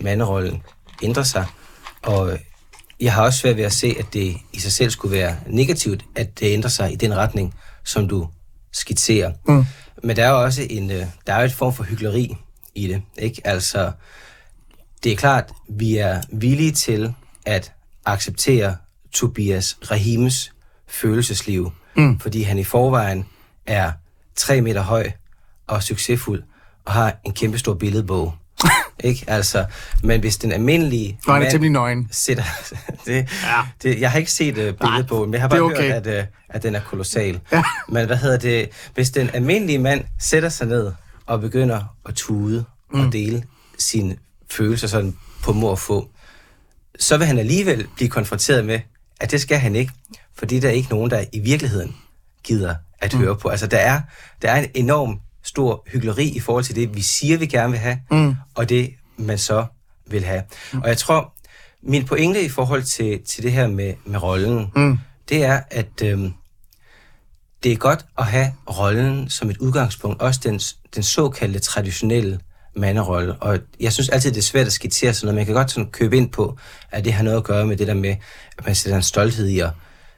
[0.00, 0.62] manderollen
[1.02, 1.46] ændrer sig,
[2.02, 2.38] og øh,
[3.00, 6.04] jeg har også svært ved at se, at det i sig selv skulle være negativt,
[6.16, 8.28] at det ændrer sig i den retning, som du
[8.72, 9.32] skitserer.
[9.48, 9.64] Mm.
[10.02, 12.36] Men der er jo også en, øh, der er et form for hyggeleri
[12.74, 13.02] i det.
[13.18, 13.42] Ikke?
[13.44, 13.92] Altså,
[15.04, 17.14] det er klart, vi er villige til
[17.46, 17.72] at
[18.04, 18.76] acceptere
[19.12, 20.52] Tobias Rahimes
[20.88, 22.20] følelsesliv, mm.
[22.20, 23.26] fordi han i forvejen
[23.66, 23.92] er
[24.38, 25.10] tre meter høj
[25.66, 26.42] og succesfuld
[26.84, 28.34] og har en kæmpe stor billedbog.
[29.04, 29.24] ikke?
[29.26, 29.64] Altså,
[30.02, 32.08] men hvis den almindelige Nå, han er mand temmelig nøgen.
[32.10, 32.44] sætter...
[33.06, 33.60] det, Ja.
[33.82, 35.92] det, jeg har ikke set uh, billedbogen, men jeg har bare okay.
[35.92, 37.40] hørt, at, uh, at den er kolossal.
[37.52, 37.62] Ja.
[37.88, 38.68] Men hvad hedder det?
[38.94, 40.92] Hvis den almindelige mand sætter sig ned
[41.26, 43.00] og begynder at tude mm.
[43.00, 43.44] og dele
[43.78, 44.16] sine
[44.50, 46.08] følelser sådan på mor og få,
[46.98, 48.80] så vil han alligevel blive konfronteret med,
[49.20, 49.92] at det skal han ikke,
[50.38, 51.96] fordi der er ikke nogen, der i virkeligheden
[52.44, 53.20] gider at mm.
[53.20, 53.48] høre på.
[53.48, 54.00] Altså, der er,
[54.42, 57.80] der er en enorm stor hyggeleri i forhold til det, vi siger, vi gerne vil
[57.80, 58.34] have, mm.
[58.54, 59.66] og det, man så
[60.06, 60.42] vil have.
[60.72, 60.80] Mm.
[60.80, 61.34] Og jeg tror,
[61.82, 64.98] min pointe i forhold til, til det her med, med rollen, mm.
[65.28, 66.32] det er, at øhm,
[67.62, 70.60] det er godt at have rollen som et udgangspunkt, også den,
[70.94, 72.40] den såkaldte traditionelle
[72.76, 73.34] manderolle.
[73.34, 75.36] Og jeg synes altid, det er svært at skitsere sådan noget.
[75.36, 76.58] Man kan godt sådan købe ind på,
[76.90, 78.16] at det har noget at gøre med det der med,
[78.58, 79.70] at man sætter en stolthed i at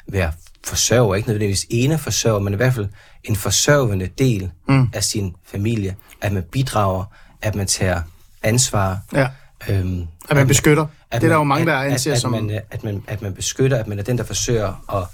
[0.07, 0.33] være
[0.65, 1.15] forsørger.
[1.15, 2.89] Ikke nødvendigvis ene forsørger, men i hvert fald
[3.25, 4.89] en forsørgende del mm.
[4.93, 5.97] af sin familie.
[6.21, 7.05] At man bidrager,
[7.43, 8.03] at man tager
[8.43, 8.99] ansvar.
[9.13, 9.29] Ja.
[9.69, 10.83] Øm, At man beskytter.
[10.83, 12.61] at Det er der man- jo mange, der at, anser at, som- At man, øh,
[12.71, 15.07] at, man, at man beskytter, at man er den, der forsøger at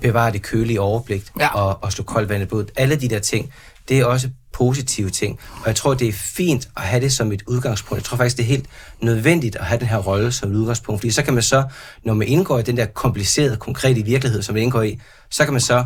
[0.00, 1.48] bevare det kølige overblik Ja.
[1.48, 2.70] og, og slå koldt vand i blodet.
[2.76, 3.52] Alle de der ting,
[3.92, 5.38] det er også positive ting.
[5.54, 8.00] Og jeg tror, det er fint at have det som et udgangspunkt.
[8.00, 8.66] Jeg tror faktisk, det er helt
[9.00, 11.00] nødvendigt at have den her rolle som et udgangspunkt.
[11.00, 11.64] Fordi så kan man så,
[12.04, 15.00] når man indgår i den der komplicerede, konkrete virkelighed, som man indgår i,
[15.30, 15.84] så kan man så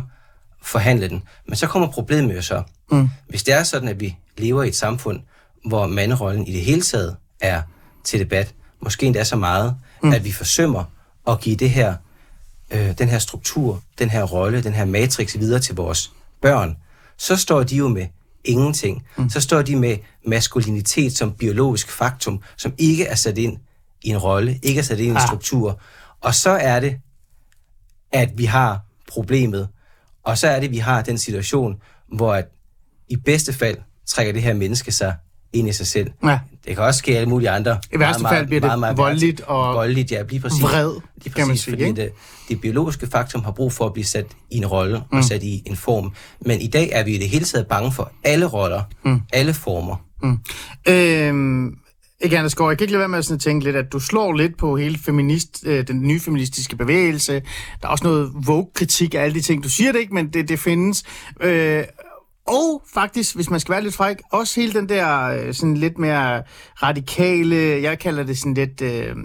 [0.61, 1.23] forhandle den.
[1.47, 2.63] Men så kommer problemet jo så.
[2.91, 3.09] Mm.
[3.29, 5.19] Hvis det er sådan, at vi lever i et samfund,
[5.65, 7.61] hvor manderollen i det hele taget er
[8.03, 10.11] til debat, måske endda så meget, mm.
[10.11, 10.83] at vi forsømmer
[11.27, 11.95] at give det her,
[12.71, 16.77] øh, den her struktur, den her rolle, den her matrix videre til vores børn,
[17.17, 18.07] så står de jo med
[18.43, 19.03] ingenting.
[19.17, 19.29] Mm.
[19.29, 23.57] Så står de med maskulinitet som biologisk faktum, som ikke er sat ind
[24.03, 25.27] i en rolle, ikke er sat ind i en Ah.
[25.27, 25.79] struktur.
[26.21, 26.99] Og så er det,
[28.11, 29.67] at vi har problemet,
[30.23, 31.81] og så er det, at vi har den situation,
[32.13, 32.45] hvor at
[33.09, 35.15] i bedste fald trækker det her menneske sig
[35.53, 36.11] ind i sig selv.
[36.23, 36.39] Ja.
[36.67, 37.77] Det kan også ske alle mulige andre.
[37.93, 40.63] I værste fald bliver det voldeligt og voldeligt, ja, lige præcis.
[40.63, 42.01] vred, lige præcis, kan man sige, fordi ikke?
[42.01, 42.11] det,
[42.49, 45.17] det biologiske faktum har brug for at blive sat i en rolle mm.
[45.17, 46.11] og sat i en form.
[46.41, 49.21] Men i dag er vi i det hele taget bange for alle roller, mm.
[49.33, 49.95] alle former.
[50.87, 51.73] Øhm,
[52.21, 53.99] ikke Anders Gaard, jeg kan ikke lade være med at sådan tænke lidt, at du
[53.99, 57.33] slår lidt på hele feminist, øh, den nye feministiske bevægelse.
[57.81, 59.63] Der er også noget Vogue-kritik af alle de ting.
[59.63, 61.03] Du siger det ikke, men det, det findes.
[61.41, 61.83] Øh,
[62.47, 65.97] og faktisk, hvis man skal være lidt fræk, også hele den der øh, sådan lidt
[65.97, 66.43] mere
[66.83, 69.15] radikale, jeg kalder det sådan lidt, øh,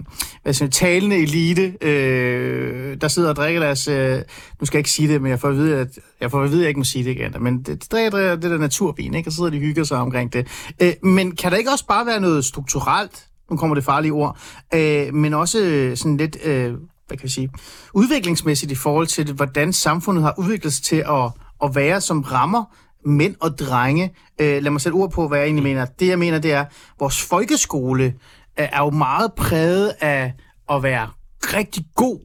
[0.43, 4.21] hvad sådan, talende elite, øh, der sidder og drikker deres, øh,
[4.59, 6.51] nu skal jeg ikke sige det, men jeg får at vide, at jeg, får at,
[6.51, 8.57] vide, at jeg ikke må sige det igen, men det, de drikker, drikker det der
[8.57, 9.29] naturvin, ikke?
[9.29, 10.47] og sidder de hygger sig omkring det.
[10.81, 14.37] Øh, men kan der ikke også bare være noget strukturelt, nu kommer det farlige ord,
[14.73, 16.73] øh, men også øh, sådan lidt, øh,
[17.07, 17.49] hvad kan jeg sige,
[17.93, 21.31] udviklingsmæssigt i forhold til, det, hvordan samfundet har udviklet sig til at,
[21.63, 22.63] at være, som rammer
[23.05, 24.15] mænd og drenge.
[24.41, 25.85] Øh, lad mig sætte ord på, hvad jeg egentlig mener.
[25.85, 26.67] Det, jeg mener, det er, at
[26.99, 28.11] vores folkeskole øh,
[28.55, 30.33] er jo meget præget af
[30.69, 31.09] at være
[31.43, 32.19] rigtig god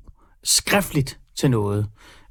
[0.45, 1.87] skriftligt til noget.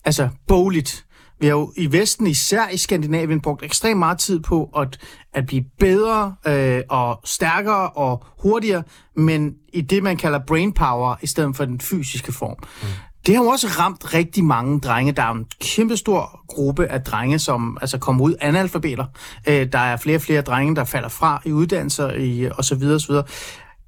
[0.06, 1.06] Altså bogligt.
[1.40, 4.98] vi har jo i Vesten, især i Skandinavien, brugt ekstremt meget tid på at,
[5.34, 8.84] at blive bedre øh, og stærkere og hurtigere,
[9.16, 12.56] men i det, man kalder brain power, i stedet for den fysiske form.
[12.82, 12.88] Mm.
[13.28, 15.12] Det har jo også ramt rigtig mange drenge.
[15.12, 19.06] Der er en kæmpestor gruppe af drenge, som altså kommer ud analfabeter.
[19.48, 22.76] Øh, der er flere og flere drenge, der falder fra i uddannelser i, og så
[22.76, 23.24] videre, og så videre.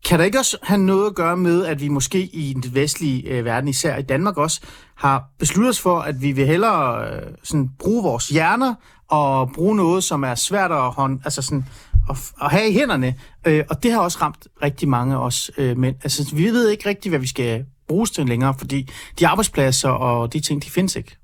[0.05, 3.21] Kan der ikke også have noget at gøre med, at vi måske i den vestlige
[3.23, 4.61] øh, verden, især i Danmark også,
[4.95, 8.73] har besluttet os for, at vi vil hellere øh, sådan, bruge vores hjerner
[9.09, 11.65] og bruge noget, som er svært at, hånd, altså sådan,
[12.09, 13.15] at, at have i hænderne.
[13.47, 15.95] Øh, og det har også ramt rigtig mange af os øh, mænd.
[16.03, 20.33] Altså, vi ved ikke rigtig, hvad vi skal bruges til længere, fordi de arbejdspladser og
[20.33, 21.15] de ting, de findes ikke.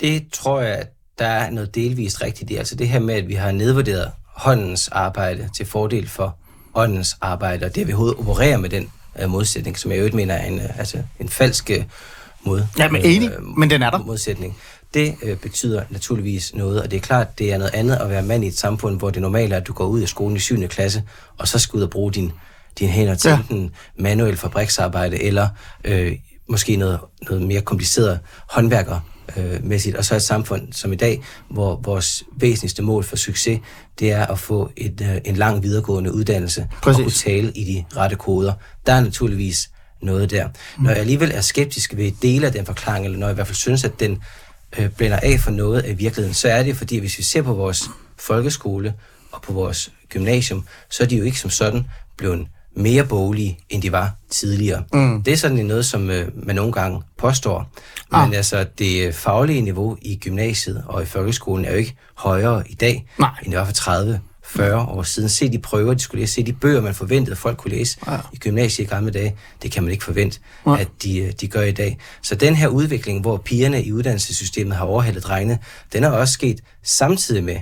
[0.00, 0.86] Det tror jeg,
[1.18, 2.56] der er noget delvist rigtigt i.
[2.56, 6.36] Altså det her med, at vi har nedvurderet håndens arbejde til fordel for
[6.74, 8.90] åndens arbejde, og det vi overhovedet opererer med den
[9.24, 11.84] uh, modsætning, som jeg jo ikke mener er en, uh, altså en falsk uh,
[12.44, 13.98] mod, Ja, men enig, men den er der.
[13.98, 14.56] modsætning.
[14.94, 18.22] Det øh, betyder naturligvis noget, og det er klart, det er noget andet at være
[18.22, 20.40] mand i et samfund, hvor det normale er, at du går ud af skolen i
[20.40, 20.68] 7.
[20.68, 21.02] klasse,
[21.38, 22.32] og så skal ud og bruge din,
[22.78, 23.36] dine hænder til Ja.
[23.38, 25.48] enten manuel fabriksarbejde, eller
[25.84, 26.12] øh,
[26.48, 29.00] måske noget, noget mere kompliceret håndværker
[29.36, 33.60] øh, mæssigt, og så et samfund som i dag, hvor vores væsentligste mål for succes,
[33.98, 36.98] det er at få et, øh, en lang videregående uddannelse Præcis.
[36.98, 38.52] og kunne tale i de rette koder.
[38.86, 39.70] Der er naturligvis
[40.02, 40.48] noget der.
[40.78, 43.46] Når jeg alligevel er skeptisk ved dele af den forklaring, eller når jeg i hvert
[43.46, 44.18] fald synes, at den
[44.78, 47.54] øh, blænder af for noget af virkeligheden, så er det fordi, hvis vi ser på
[47.54, 47.84] vores
[48.18, 48.94] folkeskole
[49.32, 51.84] og på vores gymnasium, så er de jo ikke som sådan
[52.16, 54.84] blevet mere boglige, end de var tidligere.
[54.92, 55.22] Mm.
[55.22, 57.58] Det er sådan noget, som øh, man nogle gange påstår.
[58.10, 58.30] Men Ah.
[58.36, 63.06] altså, det faglige niveau i gymnasiet og i folkeskolen er jo ikke højere i dag,
[63.18, 63.30] Nej.
[63.42, 65.28] end det var for 30 40 år siden.
[65.28, 67.98] Se de prøver, de skulle læse, se de bøger, man forventede, at folk kunne læse
[68.06, 68.16] Ja.
[68.32, 69.36] i gymnasiet i gamle dage.
[69.62, 70.80] Det kan man ikke forvente, Nej.
[70.80, 71.98] at de, øh, de gør i dag.
[72.22, 75.58] Så den her udvikling, hvor pigerne i uddannelsessystemet har overhældet drengene,
[75.92, 77.56] den er også sket samtidig med,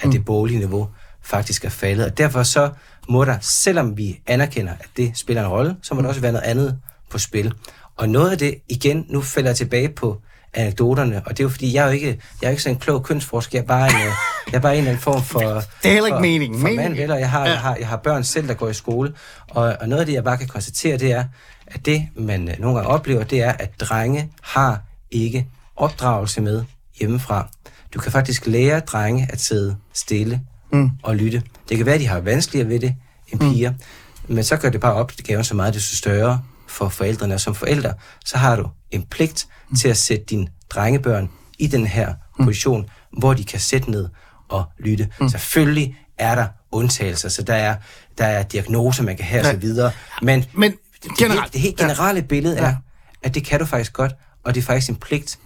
[0.00, 0.10] at Mm.
[0.12, 0.88] det boglige niveau
[1.22, 2.06] faktisk er faldet.
[2.06, 2.70] Og derfor så
[3.08, 6.32] må der, selvom vi anerkender, at det spiller en rolle, så må der også være
[6.32, 6.78] noget andet
[7.10, 7.52] på spil.
[7.96, 10.20] Og noget af det, igen, nu falder jeg tilbage på
[10.54, 12.80] anekdoterne, og det er jo fordi, jeg er jo ikke, jeg er ikke sådan en
[12.80, 14.12] klog kønsforsker, jeg er bare en, øh,
[14.46, 15.40] jeg er bare en eller anden form for...
[15.82, 16.60] Det er heller ikke for, meningen.
[16.60, 19.14] For mand, eller jeg har, jeg, har, jeg har børn selv, der går i skole,
[19.48, 21.24] og, og noget af det, jeg bare kan konstatere, det er,
[21.66, 26.64] at det, man øh, nogle gange oplever, det er, at drenge har ikke opdragelse med
[26.98, 27.48] hjemmefra.
[27.94, 30.40] Du kan faktisk lære drenge at sidde stille
[30.72, 30.90] mm.
[31.02, 31.42] og lytte.
[31.68, 32.94] Det kan være, at de har vanskeligere ved det
[33.28, 34.34] end piger, mm.
[34.34, 37.34] men så gør det bare op, det gaven så meget, desto større for forældrene.
[37.34, 39.76] Og som forældre, så har du en pligt mm.
[39.76, 44.08] til at sætte dine drengebørn i den her position, hvor de kan sætte ned
[44.48, 45.08] og lytte.
[45.20, 45.28] Mm.
[45.28, 47.76] Selvfølgelig er der undtagelser, så der er,
[48.18, 49.52] der er diagnoser, man kan have Ja.
[49.52, 49.90] osv., videre.
[50.22, 51.84] Men, Men det, generelt- det, det helt ja.
[51.84, 52.76] generelle billede er, Ja.
[53.22, 54.12] at det kan du faktisk godt,
[54.44, 55.38] og det er faktisk en pligt.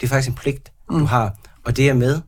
[0.00, 0.98] Det er faktisk en pligt, mm.
[0.98, 1.34] du har.
[1.64, 2.20] Og det er med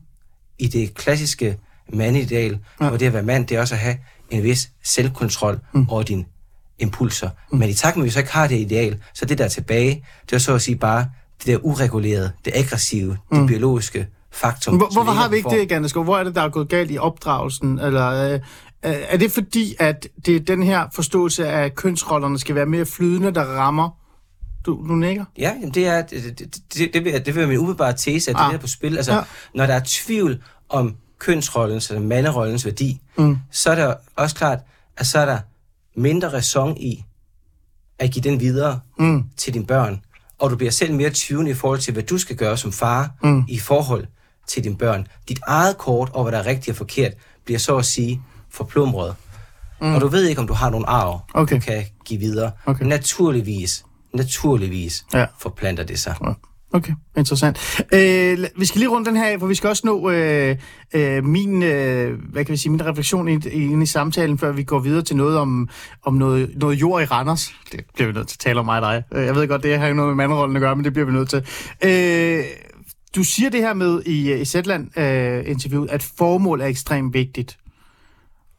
[0.59, 1.57] i det klassiske
[1.93, 2.87] mandideal, ja.
[2.89, 3.97] hvor det at være mand, det er også at have
[4.29, 5.89] en vis selvkontrol mm.
[5.89, 6.25] over dine
[6.79, 7.29] impulser.
[7.51, 7.57] Mm.
[7.57, 9.47] Men i takt med, at vi så ikke har det ideal, så det der er
[9.49, 13.37] tilbage, det er så at sige bare det der uregulerede, det aggressive, mm.
[13.39, 14.77] det biologiske faktum.
[14.77, 16.03] Hvor, hvorfor har vi ikke for- det, Gandesko?
[16.03, 17.79] Hvor er det, der er gået galt i opdragelsen?
[17.79, 18.39] Eller, øh,
[18.83, 22.85] er det fordi, at det er den her forståelse af, at kønsrollerne skal være mere
[22.85, 23.89] flydende, der rammer?
[24.65, 25.25] Du, du nikker?
[25.37, 28.31] Ja, jamen det er det, det, det, det, vil, det vil være min umiddelbare tese,
[28.31, 28.47] at det Ah.
[28.47, 28.97] er der på spil.
[28.97, 29.17] Altså, Ja.
[29.17, 29.23] ja.
[29.55, 33.37] når der er tvivl om kønsrollens eller manderollens værdi, mm.
[33.51, 34.59] så er der også klart,
[34.97, 35.39] at så er der
[35.95, 37.03] mindre ræson i
[37.99, 39.23] at give den videre mm.
[39.37, 40.01] til dine børn.
[40.39, 43.11] Og du bliver selv mere tvivlende i forhold til, hvad du skal gøre som far
[43.23, 43.43] mm.
[43.47, 44.05] i forhold
[44.47, 45.07] til dine børn.
[45.29, 47.11] Dit eget kort over, hvad der er rigtigt og forkert,
[47.45, 49.15] bliver så at sige forplumret.
[49.81, 49.95] Mm.
[49.95, 51.55] Og du ved ikke, om du har nogle arv, Okay.
[51.55, 52.51] du kan give videre.
[52.65, 52.85] Okay.
[52.85, 55.25] Naturligvis, naturligvis Ja.
[55.39, 56.15] forplanter det sig.
[56.23, 56.31] Ja.
[56.73, 57.81] Okay, interessant.
[57.93, 60.55] Øh, vi skal lige runde den her af, for vi skal også nå øh,
[60.93, 64.63] øh, min, øh, hvad kan vi sige, min refleksion ind, ind i samtalen, før vi
[64.63, 65.69] går videre til noget om,
[66.05, 67.53] om noget, noget jord i Randers.
[67.71, 69.03] Det bliver vi nødt til at tale om mig og dig.
[69.13, 71.05] Øh, jeg ved godt, det har ikke noget med mandrollen at gøre, men det bliver
[71.05, 71.45] vi nødt til.
[71.83, 72.43] Øh,
[73.15, 77.58] du siger det her med i, øh, i Zetland-interviewet, øh, at formål er ekstremt vigtigt.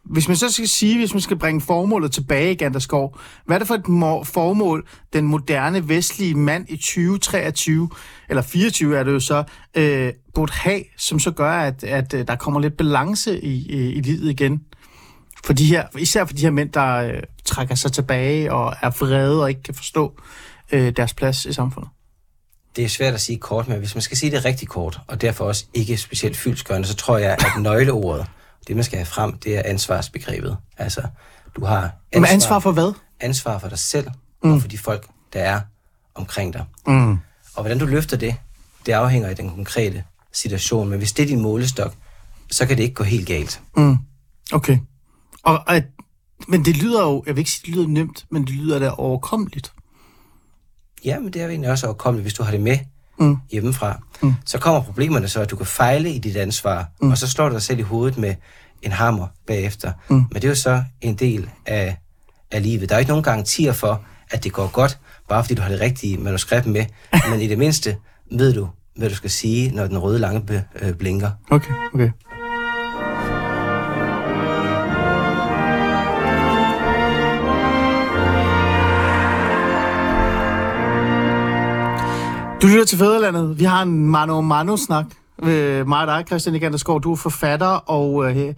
[0.04, 3.58] Hvis man så skal sige, hvis man skal bringe formålet tilbage i Ganderskov, hvad er
[3.58, 7.90] det for et formål, den moderne vestlige mand i 2023,
[8.28, 12.26] eller 24 er det jo så, øh, burde have, som så gør, at, at øh,
[12.26, 14.64] der kommer lidt balance i, i, i livet igen?
[15.44, 18.90] For de her, især for de her mænd, der øh, trækker sig tilbage og er
[18.90, 20.20] vrede og ikke kan forstå
[20.72, 21.90] øh, deres plads i samfundet.
[22.76, 25.20] Det er svært at sige kort, men hvis man skal sige det rigtig kort, og
[25.20, 28.26] derfor også ikke specielt fyldskørende, så tror jeg, at nøgleordet,
[28.70, 30.56] det man skal have frem, det er ansvarsbegrebet.
[30.78, 31.02] Altså,
[31.56, 32.92] du har ansvar, Men ansvar for hvad?
[33.20, 34.09] ansvar for dig selv,
[34.44, 34.52] mm.
[34.52, 35.61] og for de folk, der er
[36.14, 36.64] omkring dig.
[36.87, 37.11] Mm.
[37.54, 38.35] Og hvordan du løfter det,
[38.87, 40.88] det afhænger af den konkrete situation.
[40.88, 41.94] Men hvis det er din målestok,
[42.50, 43.61] så kan det ikke gå helt galt.
[43.76, 43.96] Mm.
[44.52, 44.78] Okay.
[45.42, 45.83] Og, og,
[46.48, 48.90] men det lyder jo, jeg vil ikke sige, det lyder nemt, men det lyder da
[48.90, 49.72] overkommeligt.
[51.04, 52.78] Ja, men det er jo egentlig også overkommeligt, hvis du har det med
[53.20, 53.37] Mm.
[53.50, 54.00] hjemmefra.
[54.22, 54.35] Mm.
[54.46, 57.11] Så kommer problemerne så, at du kan fejle i dit ansvar, mm.
[57.11, 58.35] og så slår du dig selv i hovedet med
[58.83, 59.92] en hammer bagefter.
[60.09, 60.16] Mm.
[60.16, 61.96] Men det er jo så en del af,
[62.50, 62.88] af livet.
[62.88, 65.80] Der er ikke nogen garantier for, at det går godt, bare fordi du har det
[65.80, 66.85] rigtige manuskript med.
[67.30, 67.96] Men i det mindste
[68.30, 71.30] ved du, hvad du skal sige, når den røde lampe øh, blinker.
[71.50, 72.11] Okay, okay.
[82.62, 83.58] Du lytter til Fæderlandet.
[83.58, 85.04] Vi har en mano mano snak
[85.42, 87.02] med mig og dig, Christian Iganderskov.
[87.02, 88.54] Du er forfatter og øh,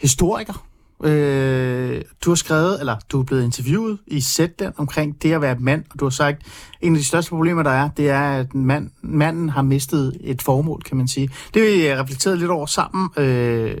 [0.00, 0.66] historiker.
[1.04, 5.56] Øh, du har skrevet, eller du er blevet interviewet i Zetland omkring det at være
[5.58, 6.46] mand, og du har sagt, at
[6.80, 10.42] en af de største problemer, der er, det er, at mand, manden har mistet et
[10.42, 11.30] formål, kan man sige.
[11.54, 13.08] Det har vi øh, reflekteret lidt over sammen.
[13.16, 13.76] Øh, jeg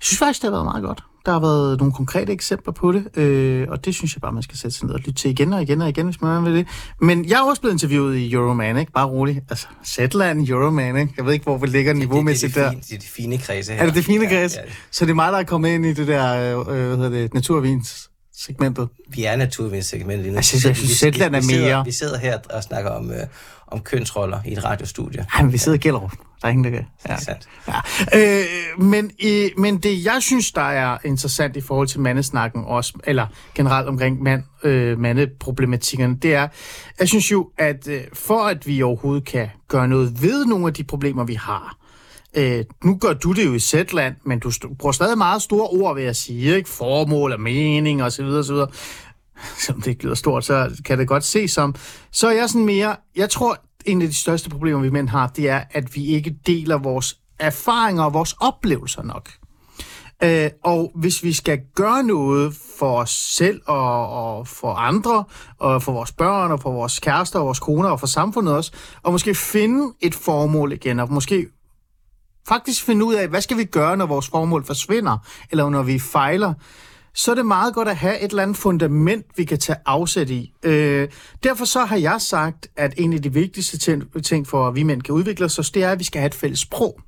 [0.00, 1.04] synes faktisk, det har været meget godt.
[1.26, 4.42] Der har været nogle konkrete eksempler på det, øh, og det synes jeg bare, man
[4.42, 6.54] skal sætte sig ned og lytte til igen og igen og igen, hvis man vil
[6.54, 6.66] det.
[7.00, 8.92] Men jeg er også blevet interviewet i Euroman, ikke?
[8.92, 9.38] Bare roligt.
[9.50, 11.14] Altså, Zetland, Euroman, ikke?
[11.16, 12.70] Jeg ved ikke, hvor vi ligger niveaumæssigt det, der.
[12.70, 13.80] det, det, det er de fine kredse her.
[13.80, 14.54] Er det det fine græs?
[14.56, 14.70] Ja, ja.
[14.90, 17.34] Så det er mig, der er kommet ind i det der, øh, hvad hedder det,
[17.34, 18.88] naturvins segmentet.
[19.08, 20.34] Vi er lige nu.
[20.34, 21.84] Jeg synes- jeg synes, Zetland er vi sidder, mere.
[21.84, 23.16] Vi sidder her og snakker om, øh,
[23.66, 25.26] om kønsroller i et radiostudie.
[25.36, 26.12] Ej, men vi sidder i Gellerup.
[26.42, 26.86] Der er ingen, der kan.
[27.08, 27.16] Ja.
[27.68, 28.40] Ja.
[28.40, 32.92] Øh, men, øh, men det, jeg synes, der er interessant i forhold til mandesnakken også,
[33.04, 36.48] eller generelt omkring mand, øh, mandeproblematikkerne, det er,
[37.00, 40.74] jeg synes jo, at øh, for at vi overhovedet kan gøre noget ved nogle af
[40.74, 41.76] de problemer, vi har,
[42.36, 45.68] Øh, nu gør du det jo i Zetland, men du st- bruger stadig meget store
[45.68, 46.68] ord, vil jeg sige, ikke?
[46.68, 48.68] Formål og mening og så videre, og så videre.
[49.66, 51.74] Selvom det ikke lyder stort, så kan det godt se som.
[52.12, 55.26] Så er jeg sådan mere, jeg tror, en af de største problemer, vi mænd har,
[55.26, 59.30] det er, at vi ikke deler vores erfaringer og vores oplevelser nok.
[60.22, 65.24] Øh, og hvis vi skal gøre noget for os selv og, og for andre,
[65.58, 68.72] og for vores børn og for vores kærester og vores koner og for samfundet også,
[69.02, 71.46] og måske finde et formål igen, og måske
[72.48, 75.18] faktisk finde ud af, hvad skal vi gøre, når vores formål forsvinder,
[75.50, 76.54] eller når vi fejler,
[77.14, 80.30] så er det meget godt at have et eller andet fundament, vi kan tage afsæt
[80.30, 80.52] i.
[80.62, 81.08] Øh,
[81.42, 83.78] derfor så har jeg sagt, at en af de vigtigste
[84.22, 86.34] ting- for, at vi mænd kan udvikle os, det er, at vi skal have et
[86.34, 87.00] fælles sprog.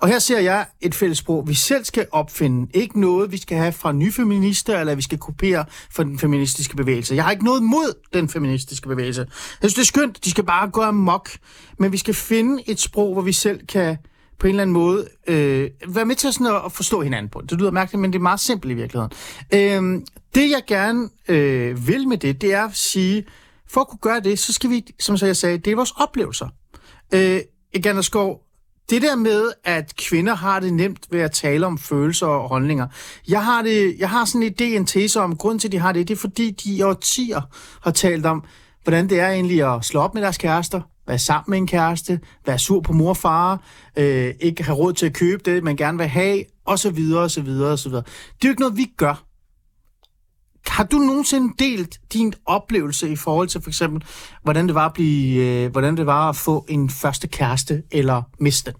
[0.00, 2.70] Og her ser jeg et fælles sprog, vi selv skal opfinde.
[2.74, 7.14] Ikke noget, vi skal have fra nyfeminister, eller vi skal kopiere fra den feministiske bevægelse.
[7.14, 9.20] Jeg har ikke noget mod den feministiske bevægelse.
[9.62, 10.24] Jeg synes, det er skønt.
[10.24, 11.30] De skal bare gå amok.
[11.78, 13.96] Men vi skal finde et sprog, hvor vi selv kan
[14.40, 17.40] på en eller anden måde øh, være med til sådan at, at forstå hinanden på.
[17.40, 19.12] Det lyder mærkeligt, men det er meget simpelt i virkeligheden.
[19.54, 20.02] Øh,
[20.34, 23.24] det, jeg gerne øh, vil med det, det er at sige,
[23.68, 25.92] for at kunne gøre det, så skal vi, som så jeg sagde, det er vores
[25.96, 26.48] oplevelser.
[27.14, 27.40] Øh,
[27.74, 28.40] Egander Skov,
[28.90, 32.86] det der med, at kvinder har det nemt ved at tale om følelser og holdninger.
[33.28, 35.78] Jeg har, det, jeg har sådan en idé, en tese om, grund til, at de
[35.78, 37.40] har det, det er fordi, de i årtier
[37.82, 38.44] har talt om,
[38.82, 42.20] hvordan det er egentlig at slå op med deres kærester, være sammen med en kæreste,
[42.46, 43.62] være sur på mor og far,
[43.96, 47.22] øh, ikke have råd til at købe det, man gerne vil have, og så videre,
[47.22, 48.04] og så videre, og så videre.
[48.04, 49.24] Det er jo ikke noget, vi gør.
[50.66, 54.04] Har du nogensinde delt din oplevelse i forhold til for eksempel,
[54.42, 58.22] hvordan det var at, blive, øh, hvordan det var at få en første kæreste eller
[58.40, 58.74] miste?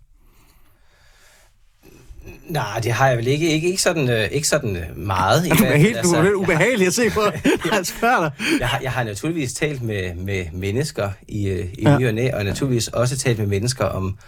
[2.51, 3.51] Nej, det har jeg vel ikke.
[3.51, 5.47] Ikke, ikke sådan, øh, ikke sådan øh, meget.
[5.47, 7.21] i Du er helt Altså, du er jeg- ubehagelig at se på.
[7.73, 8.31] Jeg spørger dig.
[8.61, 11.97] Jeg har, jeg har naturligvis talt med, med mennesker i, øh, i Ja.
[11.99, 12.07] ja.
[12.09, 14.19] og næ, og naturligvis også talt med mennesker om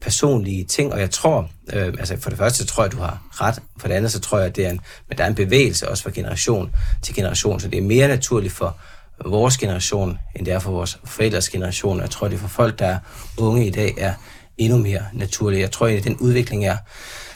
[0.00, 3.22] personlige ting, og jeg tror, øh, altså for det første så tror jeg, du har
[3.32, 5.34] ret, for det andet så tror jeg, at det er en, men der er en
[5.34, 6.70] bevægelse også fra generation
[7.02, 8.76] til generation, så det er mere naturligt for
[9.26, 12.48] vores generation, end det er for vores forældres generation, og jeg tror, det er for
[12.48, 12.98] folk, der er
[13.38, 14.14] unge i dag, er
[14.58, 15.60] endnu mere naturligt.
[15.60, 16.76] Jeg tror, at den udvikling er,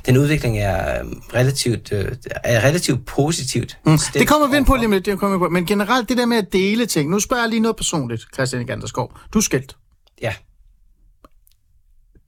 [0.07, 3.79] den udvikling er øh, relativt, øh, er relativt positivt.
[3.87, 3.99] Mm.
[4.15, 5.49] Det kommer vi ind på lige lidt, det kommer på.
[5.49, 7.11] Men generelt det der med at dele ting.
[7.11, 9.19] Nu spørger jeg lige noget personligt, Christian Ganderskov.
[9.33, 9.77] Du er skilt.
[10.23, 10.35] Ja,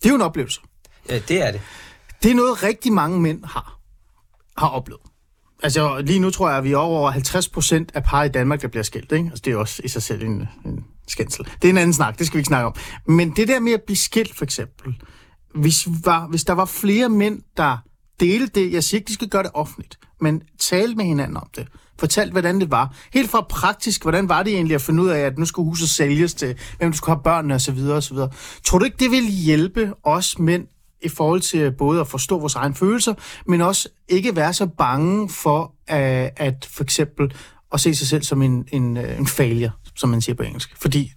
[0.03, 0.61] Det er jo en oplevelse.
[1.11, 1.61] øh, det er det.
[2.23, 3.79] Det er noget, rigtig mange mænd har,
[4.59, 5.01] har oplevet.
[5.63, 8.63] Altså lige nu tror jeg, at vi er over 50 procent af par i Danmark,
[8.63, 9.13] der bliver skilt.
[9.13, 9.25] Ikke?
[9.25, 11.45] Altså, det er også i sig selv en, en skændsel.
[11.63, 12.75] Det er en anden snak, det skal vi ikke snakke om.
[13.07, 14.95] Men det der med at blive skilt for eksempel,
[15.55, 17.77] hvis, var, hvis der var flere mænd, der
[18.21, 21.49] delte det, jeg siger ikke, de skal gøre det offentligt, men tale med hinanden om
[21.57, 21.69] det.
[21.99, 22.95] Fortalt, hvordan det var.
[23.13, 25.89] Helt fra praktisk, hvordan var det egentlig at finde ud af, at nu skulle huset
[25.89, 27.79] sælges til, hvem du skulle have børnene osv.
[27.79, 28.17] osv.
[28.65, 30.67] Tror du ikke, det vil hjælpe os mænd
[31.03, 33.15] i forhold til både at forstå vores egne følelser,
[33.47, 37.35] men også ikke være så bange for at, at for eksempel
[37.73, 40.71] at se sig selv som en, en, øh, en failure, som man siger på engelsk.
[40.81, 41.13] Fordi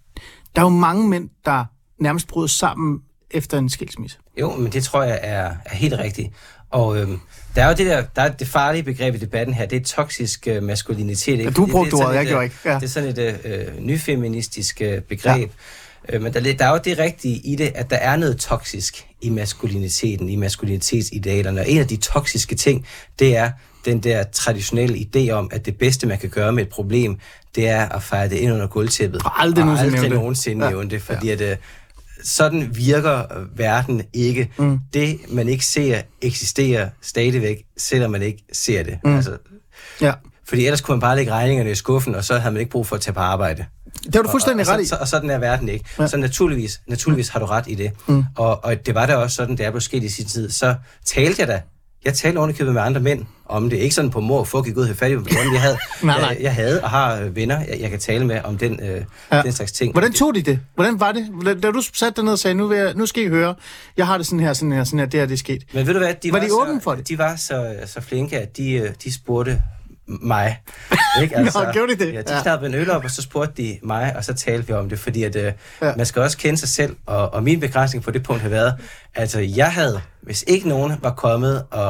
[0.55, 1.65] der er jo mange mænd, der
[1.99, 2.99] nærmest bryder sammen
[3.31, 4.17] efter en skilsmisse.
[4.39, 6.29] Jo, men det tror jeg er, er helt rigtigt.
[6.69, 7.19] Og øhm,
[7.55, 9.83] der er jo det der, der er det farlige begreb i debatten her, det er
[9.85, 11.31] toksisk øh, maskulinitet.
[11.31, 11.43] Ikke?
[11.43, 12.55] Ja, du Det- brugte ordet, jeg gjorde øh, ikke.
[12.65, 12.75] Ja.
[12.75, 15.51] Det er sådan et øh, nyfeministisk øh, begreb.
[16.09, 16.15] Ja.
[16.15, 19.07] Øh, men der, der er jo det rigtige i det, at der er noget toksisk
[19.21, 21.61] i maskuliniteten, i maskulinitetsidealerne.
[21.61, 22.85] Og en af de toksiske ting,
[23.19, 23.51] det er
[23.87, 27.17] den der traditionelle idé om, at det bedste, man kan gøre med et problem,
[27.55, 29.21] det er at fejre det ind under gulvtæppet.
[29.25, 30.19] Og aldrig nogensinde aldrig det.
[30.19, 30.69] nogensinde Ja.
[30.71, 31.57] nævne det, fordi at, øh,
[32.23, 34.51] sådan virker øh, verden ikke.
[34.57, 34.79] Mm.
[34.93, 38.97] Det, man ikke ser, eksisterer stadigvæk, selvom man ikke ser det.
[39.03, 39.15] Mm.
[39.15, 39.37] Altså,
[40.01, 40.13] Ja.
[40.47, 42.87] fordi ellers kunne man bare lægge regningerne i skuffen, og så havde man ikke brug
[42.87, 43.65] for at tage på arbejde.
[44.05, 44.85] Det har du fuldstændig og, ret og, i.
[44.85, 45.85] så, og sådan er verden ikke.
[45.99, 46.07] Ja.
[46.07, 47.91] Så naturligvis, naturligvis har du ret i det.
[48.07, 48.23] Mm.
[48.35, 50.49] Og, og det var da også sådan, da jeg blev skilt i sin tid.
[50.49, 50.75] Så
[51.05, 51.61] talte jeg da.
[52.07, 53.77] Jeg talte ovenikøbet med andre mænd om det.
[53.77, 55.25] Ikke sådan på mor fuck, jeg ud fat i dem.
[55.53, 56.27] Jeg havde, Nej, nej.
[56.29, 59.01] Jeg, jeg havde og har øh, venner, jeg, jeg kan tale med om den, øh,
[59.31, 59.41] Ja.
[59.41, 59.91] den slags ting.
[59.91, 60.59] Hvordan tog de det?
[60.75, 61.25] Hvordan var det?
[61.33, 63.55] Hvordan- Da du satte dig ned og sagde, nu, vil jeg, nu skal I høre,
[63.97, 65.63] jeg har det sådan her, sådan her, sådan her, det her, det er sket.
[65.73, 67.07] Men ved du hvad, de Var var, de så, åbne for det?
[67.09, 69.61] De var så, så flinke, at de, øh, de spurgte
[70.07, 70.57] mig.
[71.21, 71.35] Ikke?
[71.37, 72.13] Altså, Nå, gjorde de det?
[72.13, 72.35] Ja, de Ja.
[72.35, 72.41] ja.
[72.41, 74.99] knappede en øl op, og så spurgte de mig, og så talte vi om det,
[74.99, 75.51] fordi at, øh, Ja.
[75.87, 75.93] ja.
[75.95, 78.73] man skal også kende sig selv, og, og min begrænsning på det punkt har været,
[79.15, 81.87] altså jeg havde, hvis ikke nogen var kommet og,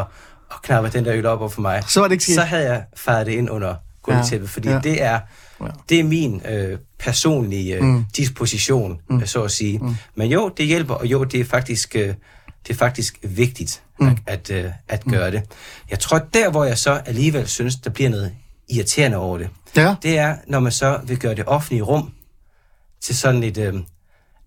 [0.49, 2.63] og knappet den der øl op over for mig, Så var det ikke så havde
[2.71, 4.73] jeg fejret det ind under gulvtæppet, fordi Ja.
[4.73, 4.79] ja.
[4.83, 5.19] det er
[5.61, 5.65] Ja.
[5.89, 8.05] det er min øh, personlige øh, mm.
[8.17, 9.25] disposition, mm.
[9.25, 9.77] så at sige.
[9.79, 9.95] Mm.
[10.15, 12.13] Men jo, det hjælper, og jo, det er faktisk, øh,
[12.67, 14.07] det er faktisk vigtigt mm.
[14.07, 15.43] at, at, øh, at gøre det.
[15.91, 18.35] Jeg tror, der hvor jeg så alligevel synes, der bliver noget
[18.69, 19.95] irriterende over det, Ja.
[20.03, 22.13] det er, når man så vil gøre det offentlige rum
[23.01, 23.73] til sådan et, øh,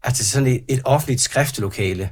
[0.03, 2.11] altså sådan et, et offentligt skriftelokale,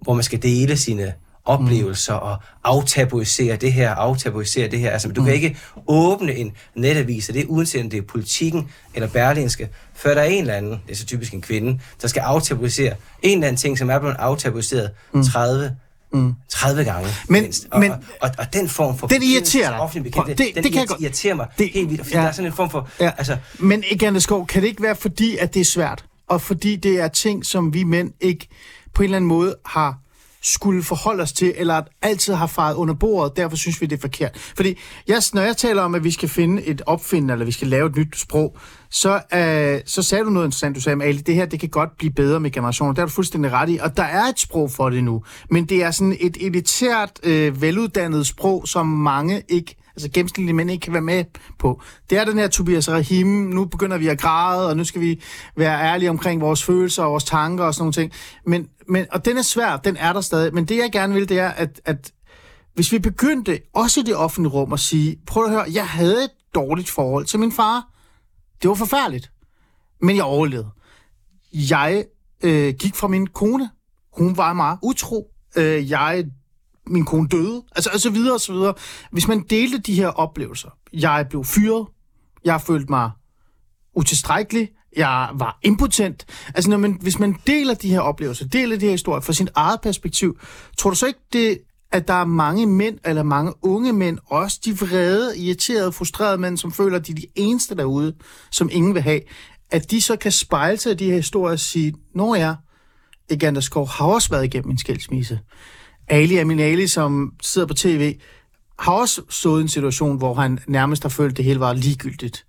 [0.00, 1.14] hvor man skal dele sine
[1.48, 4.90] oplevelser og aftabuisere det her, aftabuisere det her.
[4.90, 8.68] Altså, du kan ikke åbne en netavis, og det er uanset om det er politikken
[8.94, 12.08] eller berlinske, før der er en eller anden, det er så typisk en kvinde, der
[12.08, 12.92] skal aftabuisere
[13.22, 14.90] en eller anden ting, som er blevet aftabuiseret
[15.32, 15.76] 30
[16.48, 17.08] 30 gange.
[17.28, 17.66] Men- mindst.
[17.70, 19.80] og, men- og, og, og, den form for Den irriterer dig.
[19.80, 22.16] offentlig Prøv, bekendtgørelse, det- den det kan irriterer- godt- irriterer mig det- helt vildt, fordi
[22.16, 22.22] ja.
[22.22, 22.88] der er sådan en form for...
[23.00, 23.10] Ja.
[23.18, 26.04] Altså, Men Egan Skov, kan det ikke være fordi, at det er svært?
[26.28, 28.48] Og fordi det er ting, som vi mænd ikke
[28.94, 29.98] på en eller anden måde har
[30.42, 34.00] skulle forholde os til, eller altid har faret under bordet, derfor synes vi, det er
[34.00, 34.52] forkert.
[34.56, 34.78] Fordi
[35.08, 37.86] jeg, når jeg taler om, at vi skal finde et opfindende, eller vi skal lave
[37.86, 38.56] et nyt sprog,
[38.90, 40.76] så, øh, så sagde du noget interessant.
[40.76, 42.92] Du sagde, Ali, det her det kan godt blive bedre med generationer.
[42.92, 45.22] Det er du fuldstændig ret i, og der er et sprog for det nu.
[45.50, 50.70] Men det er sådan et elitært, øh, veluddannet sprog, som mange ikke altså gennemsnitlige mænd
[50.70, 51.24] ikke kan være med
[51.58, 51.82] på.
[52.10, 55.22] Det er den her Tobias Rahim, nu begynder vi at græde, og nu skal vi
[55.56, 58.12] være ærlige omkring vores følelser og vores tanker og sådan nogle ting.
[58.46, 60.54] Men, men, og den er svær, den er der stadig.
[60.54, 62.12] Men det jeg gerne vil, det er, at, at
[62.74, 66.24] hvis vi begyndte, også i det offentlige rum, at sige, prøv at høre, jeg havde
[66.24, 67.88] et dårligt forhold til min far.
[68.62, 69.30] Det var forfærdeligt.
[70.02, 70.70] Men jeg overlevede.
[71.52, 72.04] Jeg
[72.42, 73.70] øh, gik fra min kone.
[74.16, 75.30] Hun var meget utro.
[75.56, 76.24] Øh, jeg
[76.88, 78.74] min kone døde, altså og så videre og så videre.
[79.12, 81.86] Hvis man delte de her oplevelser, jeg blev fyret,
[82.44, 83.10] jeg følte mig
[83.96, 86.26] utilstrækkelig, jeg var impotent.
[86.54, 89.48] Altså når man, hvis man deler de her oplevelser, deler de her historier fra sin
[89.54, 90.38] eget perspektiv,
[90.78, 91.58] tror du så ikke, det,
[91.92, 96.56] at der er mange mænd, eller mange unge mænd, også de vrede, irriterede, frustrerede mænd,
[96.56, 98.14] som føler, at de er de eneste derude,
[98.50, 99.20] som ingen vil have,
[99.70, 102.54] at de så kan spejle sig i de her historier og sige, Nå ja,
[103.30, 105.40] Egander Skov har også været igennem en skilsmisse.
[106.10, 108.16] Ali Amin Ali, som sidder på tv,
[108.78, 111.72] har også stået i en situation, hvor han nærmest har følt, at det hele var
[111.72, 112.46] ligegyldigt.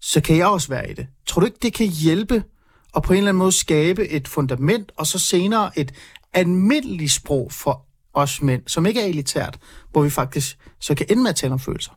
[0.00, 1.06] Så kan jeg også være i det.
[1.26, 2.42] Tror du ikke, det kan hjælpe
[2.92, 5.92] og på en eller anden måde skabe et fundament, og så senere et
[6.32, 9.58] almindeligt sprog for os mænd, som ikke er elitært,
[9.92, 11.92] hvor vi faktisk så kan ende med at tale om følelser?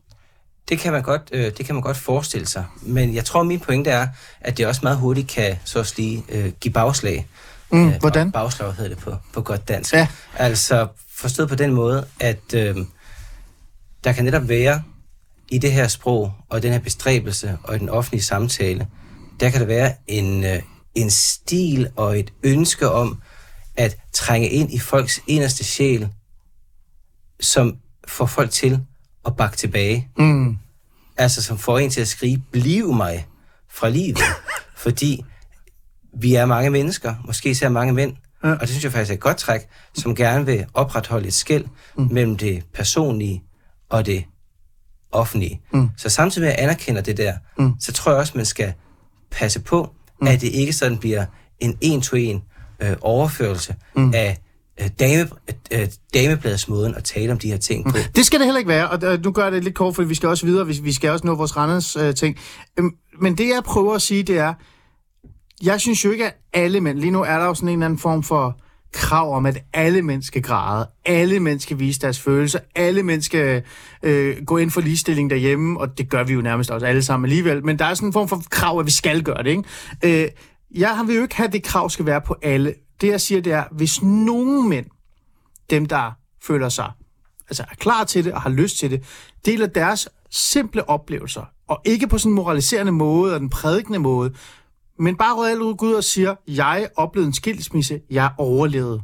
[0.69, 2.65] Det kan, man godt, øh, det kan man godt forestille sig.
[2.81, 4.07] Men jeg tror, min pointe er,
[4.39, 7.27] at det også meget hurtigt kan så også lige øh, give bagslag.
[7.71, 8.31] Mm, Øh, hvordan?
[8.31, 9.93] Bagslag hedder det på, på godt dansk.
[9.93, 10.07] Ja.
[10.35, 12.77] Altså forstået på den måde, at øh,
[14.03, 14.81] der kan netop være
[15.49, 18.87] i det her sprog, og den her bestræbelse, og i den offentlige samtale,
[19.39, 20.61] der kan der være en, øh,
[20.95, 23.21] en stil og et ønske om
[23.77, 26.09] at trænge ind i folks inderste sjæl,
[27.39, 28.79] som får folk til
[29.25, 30.09] at bakke tilbage.
[30.17, 30.57] Mm.
[31.17, 33.27] Altså, som får en til at skrige, bliv mig
[33.69, 34.19] fra livet.
[34.83, 35.25] Fordi
[36.13, 38.51] vi er mange mennesker, måske især mange mænd, ja.
[38.51, 41.65] og det synes jeg faktisk er et godt træk, som gerne vil opretholde et skæld
[41.97, 42.07] mm.
[42.11, 43.43] mellem det personlige
[43.89, 44.23] og det
[45.11, 45.61] offentlige.
[45.73, 45.89] Mm.
[45.97, 47.73] Så samtidig med at jeg anerkender det der, mm.
[47.79, 48.73] så tror jeg også, man skal
[49.31, 49.89] passe på,
[50.21, 50.27] mm.
[50.27, 51.25] at det ikke sådan bliver
[51.59, 52.43] en en-to-en
[52.79, 54.13] øh, overførelse mm.
[54.15, 54.37] af
[54.81, 55.29] øh, dame,
[55.71, 57.97] øh, damebladsmåden at tale om de her ting på.
[58.15, 60.03] Det skal det heller ikke være, og øh, nu gør jeg det lidt kort, for
[60.03, 62.37] vi skal også videre, vi, vi skal også nå vores Randers øh, ting.
[62.79, 62.91] Øhm,
[63.21, 64.53] men det jeg prøver at sige, det er,
[65.63, 66.99] jeg synes jo ikke, at alle mænd...
[66.99, 68.59] Lige nu er der jo sådan en eller anden form for
[68.93, 70.89] krav om, at alle mænd skal græde.
[71.05, 72.59] Alle mænd skal vise deres følelser.
[72.75, 73.63] Alle mænd skal
[74.03, 77.25] øh, gå ind for ligestilling derhjemme, og det gør vi jo nærmest også alle sammen
[77.25, 77.65] alligevel.
[77.65, 80.23] Men der er sådan en form for krav, at vi skal gøre det, ikke?
[80.23, 80.29] Øh,
[80.75, 82.73] jeg vil jo ikke have, at det krav skal være på alle.
[83.01, 84.85] Det, jeg siger, det er, hvis nogen mænd,
[85.69, 86.11] dem der
[86.43, 86.91] føler sig,
[87.49, 89.03] altså er klar til det og har lyst til det,
[89.45, 94.33] deler deres simple oplevelser, og ikke på sådan en moraliserende måde og den prædikende måde,
[95.01, 99.01] men bare reelt ud ud og siger, jeg oplevede en skilsmisse, jeg overlevede.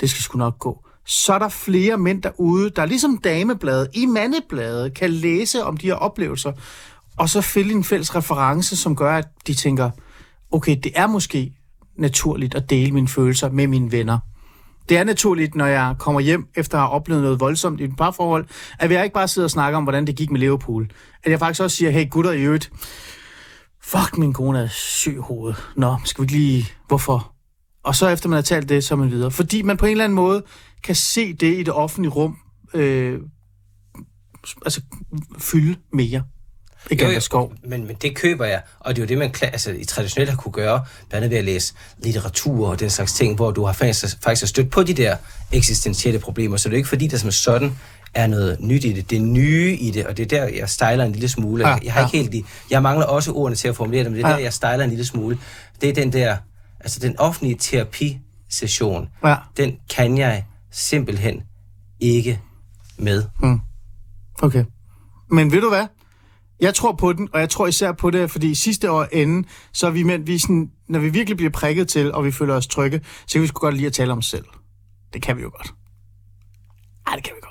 [0.00, 0.86] Det skal sgu nok gå.
[1.06, 5.86] Så er der flere mænd derude, der ligesom damebladet i mandebladet kan læse om de
[5.86, 6.52] her oplevelser,
[7.16, 9.90] og så finde en fælles reference, som gør, at de tænker,
[10.50, 11.52] okay, det er måske
[11.96, 14.18] naturligt at dele mine følelser med mine venner.
[14.88, 17.96] Det er naturligt, når jeg kommer hjem efter at have oplevet noget voldsomt i et
[17.98, 18.46] parforhold,
[18.78, 20.90] at jeg ikke bare sidder og snakker om, hvordan det gik med Liverpool.
[21.24, 22.70] At jeg faktisk også siger, hey gutter i øvrigt,
[23.90, 25.56] fuck, min kone er syg i hovedet.
[25.76, 26.68] Nå, skal vi ikke lige...
[26.88, 27.32] Hvorfor?
[27.82, 29.30] Og så efter man har talt det, så er man videre.
[29.30, 30.42] Fordi man på en eller anden måde
[30.82, 32.36] kan se det i det offentlige rum,
[32.74, 33.20] øh,
[34.64, 34.80] altså
[35.38, 36.22] fylde mere.
[36.90, 37.52] Ikke Jo, jo, skov.
[37.64, 40.36] Men, men det køber jeg, og det er jo det, man altså, i traditionelt har
[40.36, 43.72] kunne gøre, blandt andet ved at læse litteratur og den slags ting, hvor du har
[43.72, 45.16] faktisk, faktisk har stødt på de der
[45.52, 47.78] eksistentielle problemer, så det er ikke fordi, der som sådan
[48.14, 49.10] er noget nyt i det.
[49.10, 51.68] Det er nye i det, og det er der, jeg stejler en lille smule.
[51.68, 52.22] Ja, Ja, jeg har ikke ja.
[52.22, 54.34] helt de, Jeg mangler også ordene til at formulere det, men det er Ja.
[54.34, 55.38] der, jeg stejler en lille smule.
[55.80, 56.36] Det er den der,
[56.80, 59.36] altså den offentlige terapisession, Ja.
[59.56, 61.42] den kan jeg simpelthen
[62.00, 62.40] ikke
[62.98, 63.24] med.
[64.42, 64.64] Okay.
[65.30, 65.86] Men ved du hvad?
[66.60, 69.86] Jeg tror på den, og jeg tror især på det, fordi sidste år ende, så
[69.86, 72.66] er vi mænd, vi sådan, når vi virkelig bliver prikket til, og vi føler os
[72.66, 74.44] trygge, så kan vi sgu godt lide at tale om os selv.
[75.12, 75.74] Det kan vi jo godt.
[77.06, 77.49] Ej, det kan vi godt.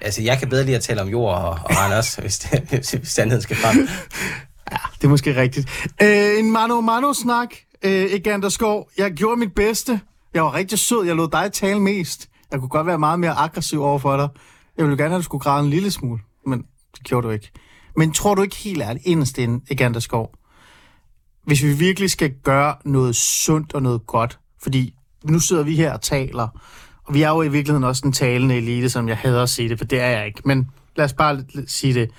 [0.00, 2.96] Altså, jeg kan bedre lide at tale om jord og, og Randers, hvis, det, hvis,
[3.04, 3.88] sandheden skal frem.
[4.72, 5.68] Ja, Det er måske rigtigt.
[6.02, 8.90] Øh, en mano-mano-snak, øh, Egander Skov.
[8.98, 10.00] Jeg gjorde mit bedste.
[10.34, 11.06] Jeg var rigtig sød.
[11.06, 12.28] Jeg lod dig tale mest.
[12.52, 14.28] Jeg kunne godt være meget mere aggressiv over for dig.
[14.76, 16.58] Jeg ville gerne have, at du skulle græde en lille smule, men
[16.94, 17.50] det gjorde du ikke.
[17.96, 20.34] Men tror du ikke helt ærligt, inderst inde, Egander Skov,
[21.44, 24.94] hvis vi virkelig skal gøre noget sundt og noget godt, fordi
[25.24, 26.48] nu sidder vi her og taler,
[27.12, 29.78] vi er jo i virkeligheden også en talende elite, som jeg hader at sige det,
[29.78, 30.40] for det er jeg ikke.
[30.44, 32.10] Men lad os bare sige det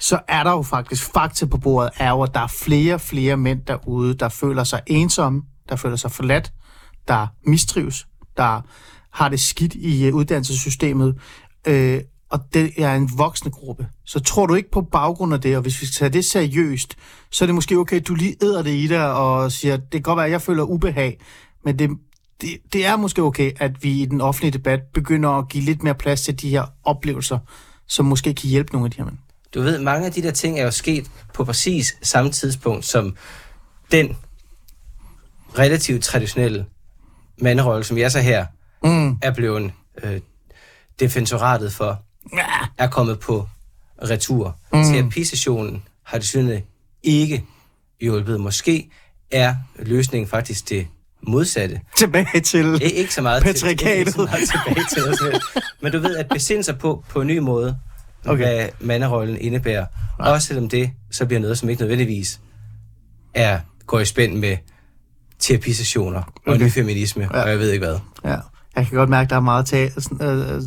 [0.00, 3.00] så er der jo faktisk fakta på bordet, er jo, at der er flere og
[3.00, 6.52] flere mænd derude, der føler sig ensomme, der føler sig forladt,
[7.08, 8.06] der mistrives,
[8.36, 8.60] der
[9.12, 11.18] har det skidt i øh, uddannelsessystemet,
[11.66, 12.00] øh,
[12.30, 13.88] og det er en voksende gruppe.
[14.04, 16.96] Så tror du ikke på baggrund af det, og hvis vi tager det seriøst,
[17.30, 19.90] så er det måske okay, at du lige æder det i dig og siger, det
[19.90, 21.20] kan godt være, at jeg føler ubehag,
[21.64, 21.90] men det,
[22.40, 25.82] det, det er måske okay, at vi i den offentlige debat begynder at give lidt
[25.82, 27.38] mere plads til de her oplevelser,
[27.88, 29.18] som måske kan hjælpe nogle af de her mænd.
[29.54, 33.16] Du ved, mange af de der ting er jo sket på præcis samme tidspunkt, som
[33.92, 34.16] den
[35.58, 36.66] relativt traditionelle
[37.40, 38.46] manderolle, som jeg så her
[38.84, 39.18] Mm.
[39.22, 39.72] er blevet
[40.02, 40.20] øh,
[41.00, 42.02] defensoratet for,
[42.78, 43.48] er kommet på
[44.02, 44.56] retur.
[44.72, 44.82] Mm.
[44.84, 46.62] Terapisessionen har det
[47.02, 47.44] ikke
[48.00, 48.40] hjulpet.
[48.40, 48.90] Måske
[49.30, 50.86] er løsningen faktisk det
[51.22, 51.80] modsatte.
[51.96, 52.74] Tilbage til...
[52.76, 53.98] Ik- ikke så meget, til, Patriarkatet.
[53.98, 55.42] ikke så meget tilbage til helst.
[55.82, 57.76] Men du ved, at besinde sig på, på en ny måde,
[58.26, 58.36] okay.
[58.44, 59.86] Hvad manderollen indebærer.
[60.20, 60.24] Ja.
[60.30, 62.40] Også selvom det så bliver noget, som ikke nødvendigvis
[63.34, 64.56] er, går i spænd med
[65.38, 66.64] terapisessioner og Okay.
[66.64, 67.42] ny feminisme, ja.
[67.42, 67.98] og jeg ved ikke hvad.
[68.24, 68.36] Ja,
[68.80, 70.62] jeg kan godt mærke, at der er meget, tag, sådan, øh, øh,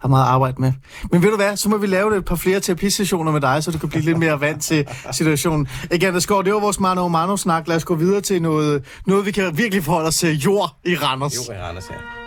[0.00, 0.72] der er meget arbejde med.
[1.12, 3.70] Men ved du hvad, så må vi lave et par flere terapisessioner med dig, så
[3.70, 5.68] du kan blive lidt mere vant til situationen.
[5.92, 7.68] Igen, der skår, det var vores mano mano snak.
[7.68, 10.38] Lad os gå videre til noget, noget vi kan virkelig forholde os til.
[10.38, 11.48] Jord i Randers.
[11.48, 12.25] Jo, i Randers, ja.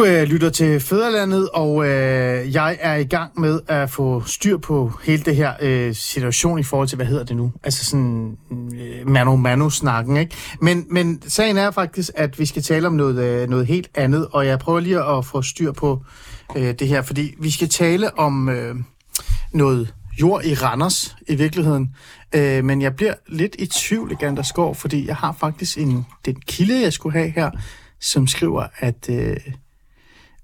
[0.00, 4.56] Du øh, lytter til Fæderlandet, og øh, jeg er i gang med at få styr
[4.56, 7.52] på hele det her øh, situation i forhold til, hvad hedder det nu?
[7.62, 10.36] Altså sådan øh, mano-mano-snakken, ikke?
[10.60, 14.28] Men, men sagen er faktisk, at vi skal tale om noget, øh, noget helt andet,
[14.32, 16.04] og jeg prøver lige at få styr på
[16.56, 18.74] øh, det her, fordi vi skal tale om øh,
[19.52, 21.94] noget jord i Randers i virkeligheden.
[22.34, 26.40] Øh, men jeg bliver lidt i tvivl, Gander Skov, fordi jeg har faktisk en, den
[26.46, 27.50] kilde, jeg skulle have her,
[28.00, 29.10] som skriver, at...
[29.10, 29.36] Øh,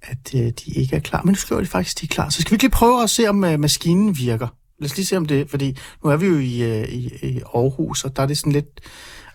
[0.03, 1.23] at øh, de ikke er klar.
[1.23, 2.29] Men nu skriver de faktisk, at de er klar.
[2.29, 4.49] Så skal vi lige prøve at se, om øh, maskinen virker.
[4.79, 7.41] Lad os lige se om det, fordi nu er vi jo i, øh, i, i
[7.55, 8.81] Aarhus, og der er det sådan lidt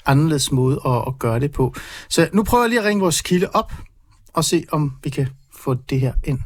[0.06, 1.76] anderledes måde at, at gøre det på.
[2.10, 3.74] Så nu prøver jeg lige at ringe vores kilde op,
[4.34, 5.28] og se, om vi kan
[5.60, 6.40] få det her ind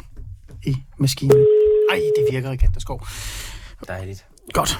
[0.65, 1.45] i maskinen.
[1.91, 3.07] Ej, det virker ikke, der skov.
[3.87, 4.25] Dejligt.
[4.53, 4.79] Godt.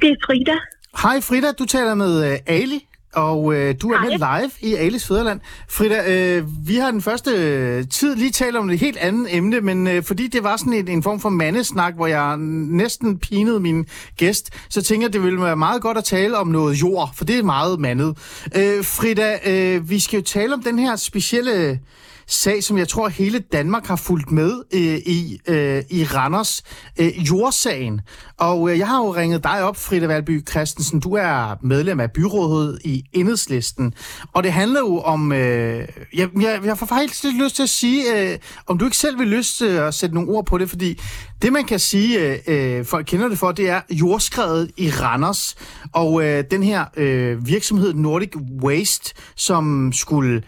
[0.00, 0.56] Det er Frida.
[1.02, 4.08] Hej Frida, du taler med øh, Ali, og øh, du er Hej.
[4.08, 5.40] med live i Alice Fæderland.
[5.68, 9.60] Frida, øh, vi har den første øh, tid lige talt om et helt andet emne,
[9.60, 13.60] men øh, fordi det var sådan en, en form for mandesnak, hvor jeg næsten pinede
[13.60, 13.86] min
[14.16, 17.24] gæst, så tænker jeg, det ville være meget godt at tale om noget jord, for
[17.24, 18.18] det er meget mandet.
[18.56, 21.80] Øh, Frida, øh, vi skal jo tale om den her specielle
[22.26, 26.62] sag, som jeg tror hele Danmark har fulgt med øh, i, øh, i Randers,
[27.00, 28.00] øh, jordsagen.
[28.38, 31.00] Og øh, jeg har jo ringet dig op, Frida Valby Christensen.
[31.00, 33.94] Du er medlem af byrådet i Enhedslisten.
[34.32, 35.32] Og det handler jo om...
[35.32, 38.96] Øh, jeg, jeg, jeg får faktisk lidt lyst til at sige, øh, om du ikke
[38.96, 41.00] selv vil lyst til at sætte nogle ord på det, fordi
[41.42, 45.56] det man kan sige, øh, øh folk kender det for, det er jordskredet i Randers.
[45.92, 50.42] Og øh, den her øh, virksomhed Nordic Waste, som skulle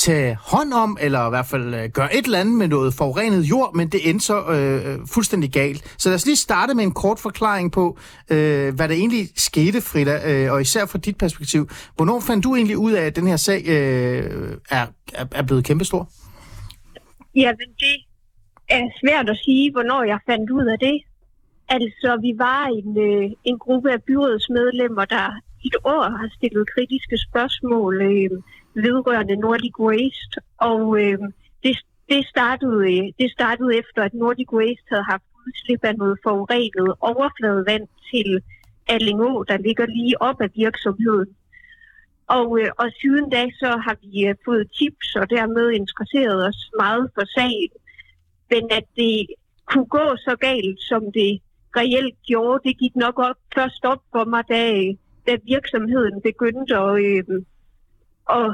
[0.00, 3.42] tage hånd om, eller i hvert fald øh, gøre et eller andet med noget forurenet
[3.42, 5.94] jord, men det endte så øh, øh, fuldstændig galt.
[5.98, 7.98] Så lad os lige starte med en kort forklaring på,
[8.30, 11.62] øh, hvad der egentlig skete, Frida, øh, og især fra dit perspektiv.
[11.96, 15.64] Hvornår fandt du egentlig ud af, at den her sag øh, er, er, er blevet
[15.64, 16.08] kæmpestor?
[17.34, 17.94] Jamen, det
[18.68, 20.96] er svært at sige, hvornår jeg fandt ud af det.
[21.68, 25.26] Altså, vi var en, øh, en gruppe af byrådsmedlemmer, der
[25.64, 28.30] i et år har stillet kritiske spørgsmål øh,
[28.74, 31.18] vedrørende Nordic Waste, og øh,
[31.64, 36.18] det, det, startede, øh, det startede efter, at Nordic Waste havde haft udslip af noget
[36.22, 38.42] forurenet overfladevand til
[38.88, 41.36] Allingå, der ligger lige op af virksomheden.
[42.26, 46.70] Og, øh, og siden da så har vi øh, fået tips og dermed interesseret os
[46.78, 47.72] meget for sagen.
[48.50, 49.26] Men at det
[49.66, 51.40] kunne gå så galt, som det
[51.76, 54.62] reelt gjorde, det gik nok op, først op for mig, da,
[55.26, 57.24] da virksomheden begyndte at, øh,
[58.38, 58.50] at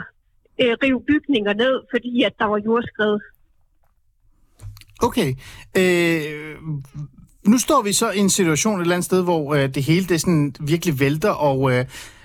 [0.62, 3.18] øh, rive bygninger ned, fordi at der var jordskred.
[5.02, 5.34] Okay.
[5.78, 6.56] Øh,
[7.46, 10.06] nu står vi så i en situation et eller andet sted, hvor øh, det hele
[10.06, 11.84] det sådan virkelig vælter, og øh,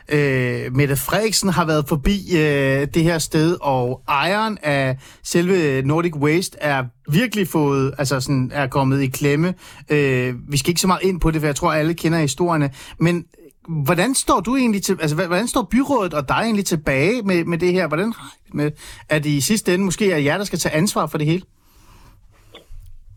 [0.09, 6.15] øh, Mette Frederiksen har været forbi øh, det her sted, og ejeren af selve Nordic
[6.15, 9.53] Waste er virkelig fået, altså sådan, er kommet i klemme.
[9.89, 12.69] Øh, vi skal ikke så meget ind på det, for jeg tror, alle kender historierne,
[12.99, 13.25] men
[13.71, 17.57] Hvordan står du egentlig til, altså hvordan står byrådet og dig egentlig tilbage med, med
[17.57, 17.87] det her?
[17.87, 18.13] Hvordan
[18.53, 18.71] med,
[19.09, 21.43] at i sidste ende måske er jer, der skal tage ansvar for det hele?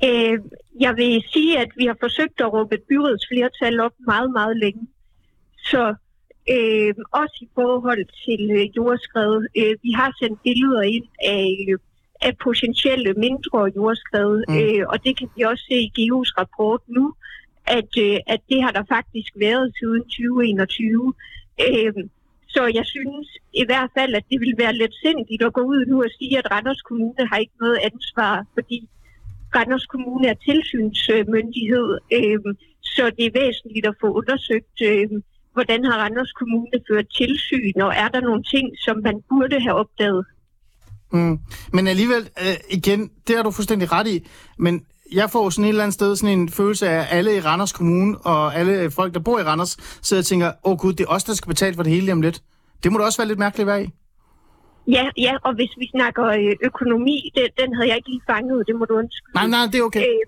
[0.04, 0.38] Øh,
[0.80, 4.86] jeg vil sige, at vi har forsøgt at råbe et byrådsflertal op meget, meget længe.
[5.58, 5.94] Så
[6.50, 9.46] øh, også i forhold til øh, jordskred.
[9.56, 11.78] Øh, vi har sendt billeder ind af, øh,
[12.22, 14.58] af potentielle mindre jordskred, mm.
[14.58, 17.14] øh, og det kan vi også se i Geos rapport nu,
[17.66, 21.14] at, øh, at det har der faktisk været siden 2021.
[21.66, 21.92] Øh,
[22.54, 23.26] så jeg synes
[23.62, 26.38] i hvert fald, at det vil være lidt sindigt at gå ud nu og sige,
[26.38, 28.88] at Randers Kommune har ikke noget ansvar, fordi
[29.56, 31.88] Randers Kommune er tilsynsmyndighed,
[32.18, 35.08] øh, så det er væsentligt at få undersøgt, øh,
[35.52, 39.74] hvordan har Randers Kommune ført tilsyn, og er der nogle ting, som man burde have
[39.74, 40.24] opdaget?
[41.12, 41.38] Mm.
[41.72, 44.26] Men alligevel, øh, igen, det har du fuldstændig ret i,
[44.58, 47.40] men jeg får sådan et eller andet sted sådan en følelse af, at alle i
[47.40, 50.92] Randers Kommune og alle folk, der bor i Randers, sidder og tænker, åh oh, gud,
[50.92, 52.42] det er os, der skal betale for det hele om lidt.
[52.82, 53.88] Det må da også være lidt mærkeligt at være i.
[54.96, 58.66] Ja, ja, og hvis vi snakker øh, økonomi, det, den havde jeg ikke lige fanget,
[58.66, 59.34] det må du undskylde.
[59.34, 60.00] Nej, nej, det er okay.
[60.00, 60.24] Øh,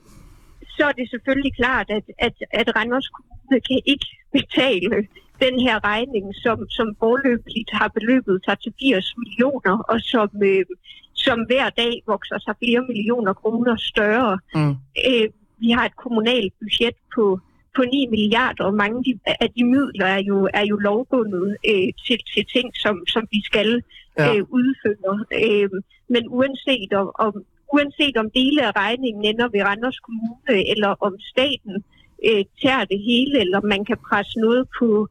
[0.76, 4.96] så er det selvfølgelig klart, at, at, at Randers Kommune kan ikke betale
[5.44, 10.64] den her regning, som, som forløbigt har beløbet sig til 80 millioner, og som, øh,
[11.14, 14.38] som hver dag vokser sig flere millioner kroner større.
[14.54, 14.74] Mm.
[15.08, 15.28] Øh,
[15.58, 17.40] vi har et kommunalt budget på,
[17.76, 22.18] på 9 milliarder, og mange af de midler er jo, er jo lovbundet øh, til,
[22.34, 23.82] til ting, som, som vi skal
[24.18, 24.36] Ja.
[24.36, 25.14] øh, udføre.
[25.44, 25.70] Øh,
[26.08, 27.32] men uanset om, om,
[27.72, 31.74] uanset om dele af regningen ender ved Randers Kommune, eller om staten
[32.28, 35.08] øh, tager det hele, eller man kan presse noget på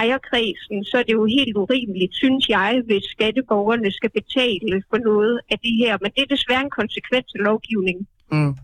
[0.00, 5.40] ejerkredsen, så er det jo helt urimeligt, synes jeg, hvis skatteborgerne skal betale for noget
[5.50, 5.98] af det her.
[6.02, 8.06] Men det er desværre en konsekvens af lovgivningen.
[8.32, 8.54] Mm.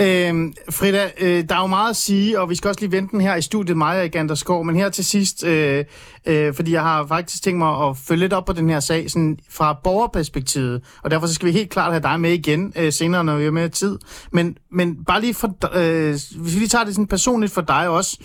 [0.00, 3.12] Øh, Frida, øh, der er jo meget at sige, og vi skal også lige vente
[3.12, 5.84] den her i studiet, mig og Igander Skov, men her til sidst, øh,
[6.26, 9.10] øh, fordi jeg har faktisk tænkt mig at følge lidt op på den her sag
[9.10, 12.92] sådan fra borgerperspektivet, og derfor så skal vi helt klart have dig med igen øh,
[12.92, 13.98] senere, når vi har mere tid.
[14.32, 17.88] Men, men bare lige for, øh, hvis vi lige tager det sådan personligt for dig
[17.88, 18.18] også,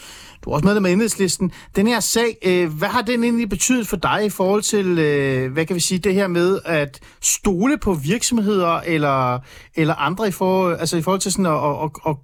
[0.45, 1.51] du er også medlem af enhedslisten.
[1.75, 5.53] Den her sag, øh, hvad har den egentlig betydet for dig i forhold til, øh,
[5.53, 9.39] hvad kan vi sige, det her med at stole på virksomheder eller,
[9.75, 12.15] eller andre i, for, altså i forhold til sådan at, at, at, at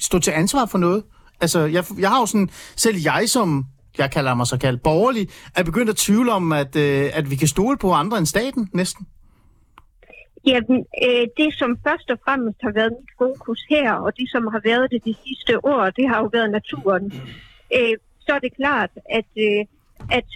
[0.00, 1.04] stå til ansvar for noget?
[1.40, 3.64] Altså, jeg, jeg har jo sådan, selv jeg som,
[3.98, 7.36] jeg kalder mig så kaldt borgerlig, er begyndt at tvivle om, at, øh, at vi
[7.36, 9.06] kan stole på andre end staten næsten.
[10.46, 14.46] Jamen, øh, det som først og fremmest har været mit fokus her, og det som
[14.46, 17.12] har været det de sidste år, det har jo været naturen.
[17.76, 19.64] Øh, så er det klart, at, øh,
[20.10, 20.28] at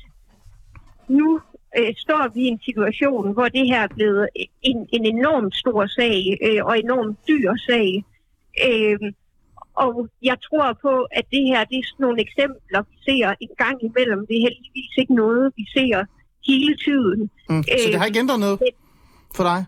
[1.09, 1.41] nu
[1.79, 4.29] øh, står vi i en situation, hvor det her er blevet
[4.63, 8.05] en, en enormt stor sag øh, og enormt dyr sag.
[8.69, 8.99] Øh,
[9.75, 13.55] og jeg tror på, at det her det er sådan nogle eksempler, vi ser en
[13.59, 14.21] gang imellem.
[14.27, 16.05] Det er heldigvis ikke noget, vi ser
[16.51, 17.31] hele tiden.
[17.49, 17.63] Mm.
[17.63, 18.59] Så det har ikke ændret noget
[19.37, 19.65] for dig?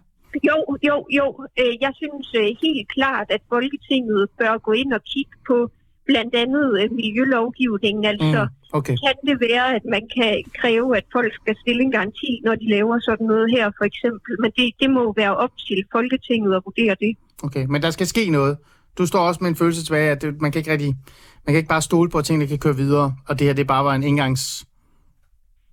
[0.49, 1.27] Jo, jo, jo.
[1.61, 5.71] Øh, Jeg synes øh, helt klart, at Folketinget bør gå ind og kigge på
[6.07, 8.05] blandt andet øh, miljølovgivningen.
[8.05, 8.64] Altså, Mm.
[8.79, 8.97] Okay.
[9.07, 12.71] kan det være, at man kan kræve, at folk skal stille en garanti, når de
[12.71, 14.33] laver sådan noget her, for eksempel.
[14.41, 17.17] Men det, det må være op til Folketinget at vurdere det.
[17.43, 18.57] Okay, men der skal ske noget.
[18.99, 20.97] Du står også med en følelse tilbage, at det, man kan ikke rigtig,
[21.45, 23.67] man kan ikke bare stole på, at tingene kan køre videre, og det her det
[23.67, 24.65] bare var en indgangs...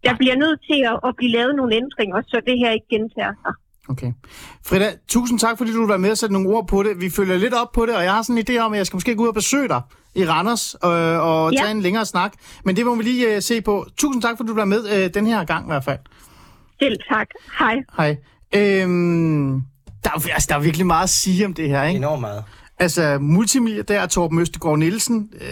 [0.03, 3.33] Der bliver nødt til at, at blive lavet nogle ændringer, så det her ikke gentager
[3.43, 3.53] sig.
[3.89, 4.11] Okay.
[4.65, 7.01] Frida, tusind tak, fordi du vil være med og sætte nogle ord på det.
[7.01, 8.85] Vi følger lidt op på det, og jeg har sådan en idé om, at jeg
[8.87, 9.81] skal måske gå ud og besøge dig
[10.15, 11.57] i Randers øh, og Ja.
[11.59, 12.33] tage en længere snak.
[12.65, 13.85] Men det må vi lige øh, se på.
[13.97, 15.99] Tusind tak, fordi du vil være med øh, den her gang i hvert fald.
[16.81, 17.27] Selv tak.
[17.59, 17.75] Hej.
[17.97, 18.17] Hej.
[18.55, 19.61] Øhm,
[20.03, 21.97] der, er, altså, der er virkelig meget at sige om det her, ikke?
[21.97, 22.43] Enormt meget.
[22.79, 25.47] Altså, multimilliardær Torben Østegård Nielsen, øh,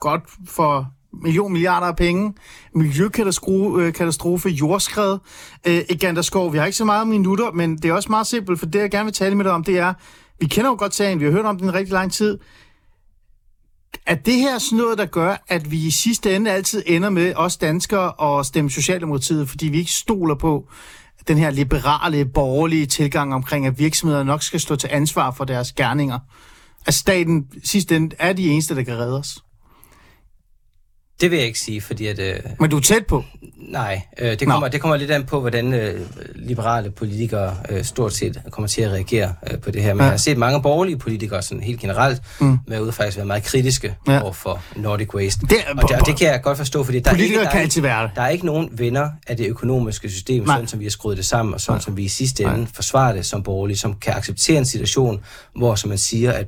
[0.00, 0.88] godt for
[1.22, 2.34] million milliarder af penge,
[2.74, 5.18] miljøkatastrofe, katastrofe, jordskred,
[5.66, 6.52] øh, Egander Skov.
[6.52, 8.90] Vi har ikke så meget minutter, men det er også meget simpelt, for det jeg
[8.90, 9.94] gerne vil tale med dig om, det er,
[10.40, 12.38] vi kender jo godt sagen, vi har hørt om den rigtig lang tid.
[14.06, 17.32] Er det her sådan noget, der gør, at vi i sidste ende altid ender med,
[17.36, 20.68] os danskere, at stemme Socialdemokratiet, fordi vi ikke stoler på
[21.28, 25.72] den her liberale, borgerlige tilgang omkring, at virksomheder nok skal stå til ansvar for deres
[25.72, 26.18] gerninger?
[26.86, 29.38] At staten sidste ende er de eneste, der kan redde os?
[31.20, 32.18] Det vil jeg ikke sige, fordi at...
[32.18, 33.24] Øh, Men du er tæt på.
[33.68, 36.00] nej, øh, det, kommer, det kommer lidt an på, hvordan øh,
[36.34, 39.94] liberale politikere øh, stort set kommer til at reagere øh, på det her.
[39.94, 40.04] Men Ja.
[40.04, 42.58] jeg har set mange borgerlige politikere sådan helt generelt mm.
[42.66, 44.22] med ud faktisk være meget kritiske Ja.
[44.22, 45.40] over for Nordic Waste.
[45.46, 47.66] Det- og, det, og det kan jeg godt forstå, fordi der er, ikke, der, kan
[47.76, 50.54] er, være der er ikke nogen venner af det økonomiske system, Nej.
[50.56, 51.80] sådan som vi har skruet det sammen, og sådan Nej.
[51.82, 55.20] som vi i sidste ende forsvarer det som borgerlige, som kan acceptere en situation,
[55.56, 56.46] hvor, som man siger, at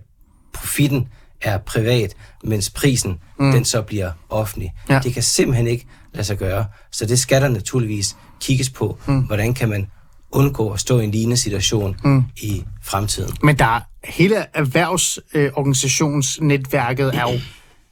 [0.54, 1.08] profitten
[1.42, 2.14] er privat,
[2.44, 3.52] mens prisen, mm.
[3.52, 4.72] den så bliver offentlig.
[4.88, 5.00] Ja.
[5.02, 6.66] Det kan simpelthen ikke lade sig gøre.
[6.92, 8.98] Så det skal der naturligvis kigges på.
[9.06, 9.20] Mm.
[9.20, 9.90] Hvordan kan man
[10.30, 12.24] undgå at stå i en lignende situation mm.
[12.36, 13.36] i fremtiden?
[13.42, 17.40] Men der er, hele erhvervsorganisationsnetværket er jo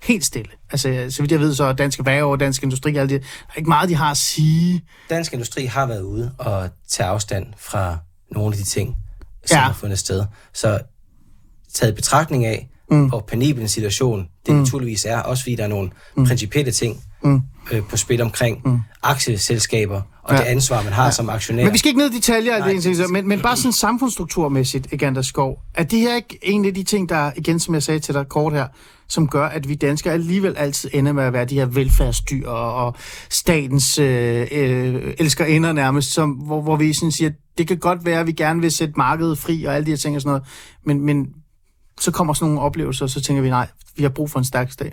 [0.03, 0.51] helt stille.
[0.71, 3.27] Altså, så vidt jeg ved, så er Dansk Erhverv og Dansk Industri, alt det, der
[3.49, 4.85] er ikke meget, de har at sige.
[5.11, 7.99] Dansk Industri har været ude og tage afstand fra
[8.31, 8.97] nogle af de ting,
[9.45, 9.61] som ja.
[9.61, 10.25] har fundet sted.
[10.55, 10.79] Så
[11.75, 13.09] taget i betragtning af, mm.
[13.09, 14.61] hvor penibel en situation det mm.
[14.61, 16.27] naturligvis er, også fordi der er nogle mm.
[16.27, 17.41] principielle ting mm.
[17.73, 18.79] øh, på spil omkring mm.
[19.03, 20.41] aktieselskaber og Ja.
[20.41, 21.11] det ansvar, man har ja.
[21.11, 21.65] som aktionær.
[21.65, 23.73] Men vi skal ikke ned i detaljer, af Nej, det, det- men, men bare sådan
[23.73, 25.59] samfundsstrukturmæssigt, Egander Skov.
[25.75, 28.29] Er det her ikke en af de ting, der, igen som jeg sagde til dig
[28.29, 28.67] kort her,
[29.09, 32.87] som gør, at vi danskere alligevel altid ender med at være de her velfærdsdyr og,
[32.87, 32.95] og
[33.31, 38.21] statens øh, øh, elskerinder nærmest, som, hvor, hvor vi sådan siger, det kan godt være,
[38.21, 40.45] at vi gerne vil sætte markedet fri og alle de her ting og sådan noget,
[40.87, 41.27] men, men
[42.01, 44.45] så kommer sådan nogle oplevelser, og så tænker vi, nej, vi har brug for en
[44.45, 44.93] stærk stat.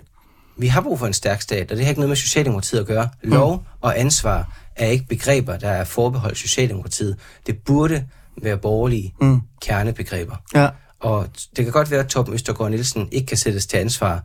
[0.56, 2.86] Vi har brug for en stærk stat, og det har ikke noget med Socialdemokratiet at
[2.86, 3.08] gøre.
[3.22, 7.16] Lov og ansvar er ikke begreber, der er forbeholdt Socialdemokratiet.
[7.46, 8.06] Det burde
[8.42, 9.40] være borgerlige mm.
[9.62, 10.36] kernebegreber.
[10.54, 10.68] Ja.
[11.00, 14.22] Og det kan godt være, at Torben Østergaard Nielsen ikke kan sættes til ansvar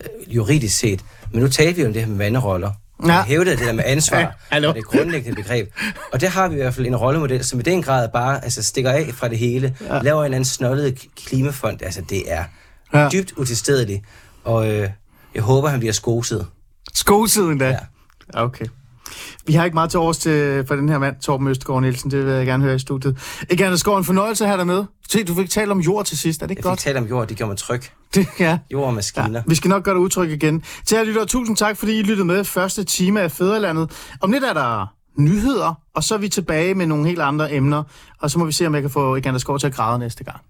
[0.00, 2.72] øh, juridisk set, men nu taler vi om det her med vanderoller.
[3.06, 3.12] Ja.
[3.14, 3.22] Ja.
[3.24, 4.72] hævdet det der med ansvar, Ja, hallo.
[4.72, 5.72] det grundlæggende begreb.
[6.12, 8.62] Og der har vi i hvert fald en rollemodel, som i den grad bare altså,
[8.62, 9.98] stikker af fra det hele, ja.
[10.02, 11.82] laver en anden snollet klimafond.
[11.82, 12.44] Altså, det er
[12.94, 13.08] Ja.
[13.12, 14.04] dybt utilstedeligt,
[14.44, 14.90] og øh,
[15.34, 16.46] jeg håber, han bliver skoset.
[16.94, 17.68] Skosiden da.
[17.68, 17.78] Ja.
[18.34, 18.66] Okay.
[19.46, 22.10] Vi har ikke meget til års til, for den her mand, Torben Østergaard Nielsen.
[22.10, 23.18] Det vil jeg gerne høre i studiet.
[23.50, 24.84] Ikke Anders Skov, en fornøjelse at have dig med.
[25.10, 26.42] Se, du fik tale om jord til sidst.
[26.42, 26.80] Er det ikke Jeg godt?
[26.80, 27.80] fik talt om jord, det gjorde mig tryg.
[28.14, 28.58] Det, ja.
[28.72, 29.30] Jord og maskiner.
[29.32, 30.62] Ja, vi skal nok gøre det udtryk igen.
[30.86, 33.90] Til jer lytter, tusind tak, fordi I lyttede med første time af Fæderlandet.
[34.20, 34.86] Om lidt er der
[35.18, 37.82] nyheder, og så er vi tilbage med nogle helt andre emner.
[38.20, 40.24] Og så må vi se, om jeg kan få Egander Skov til at græde næste
[40.24, 40.40] gang.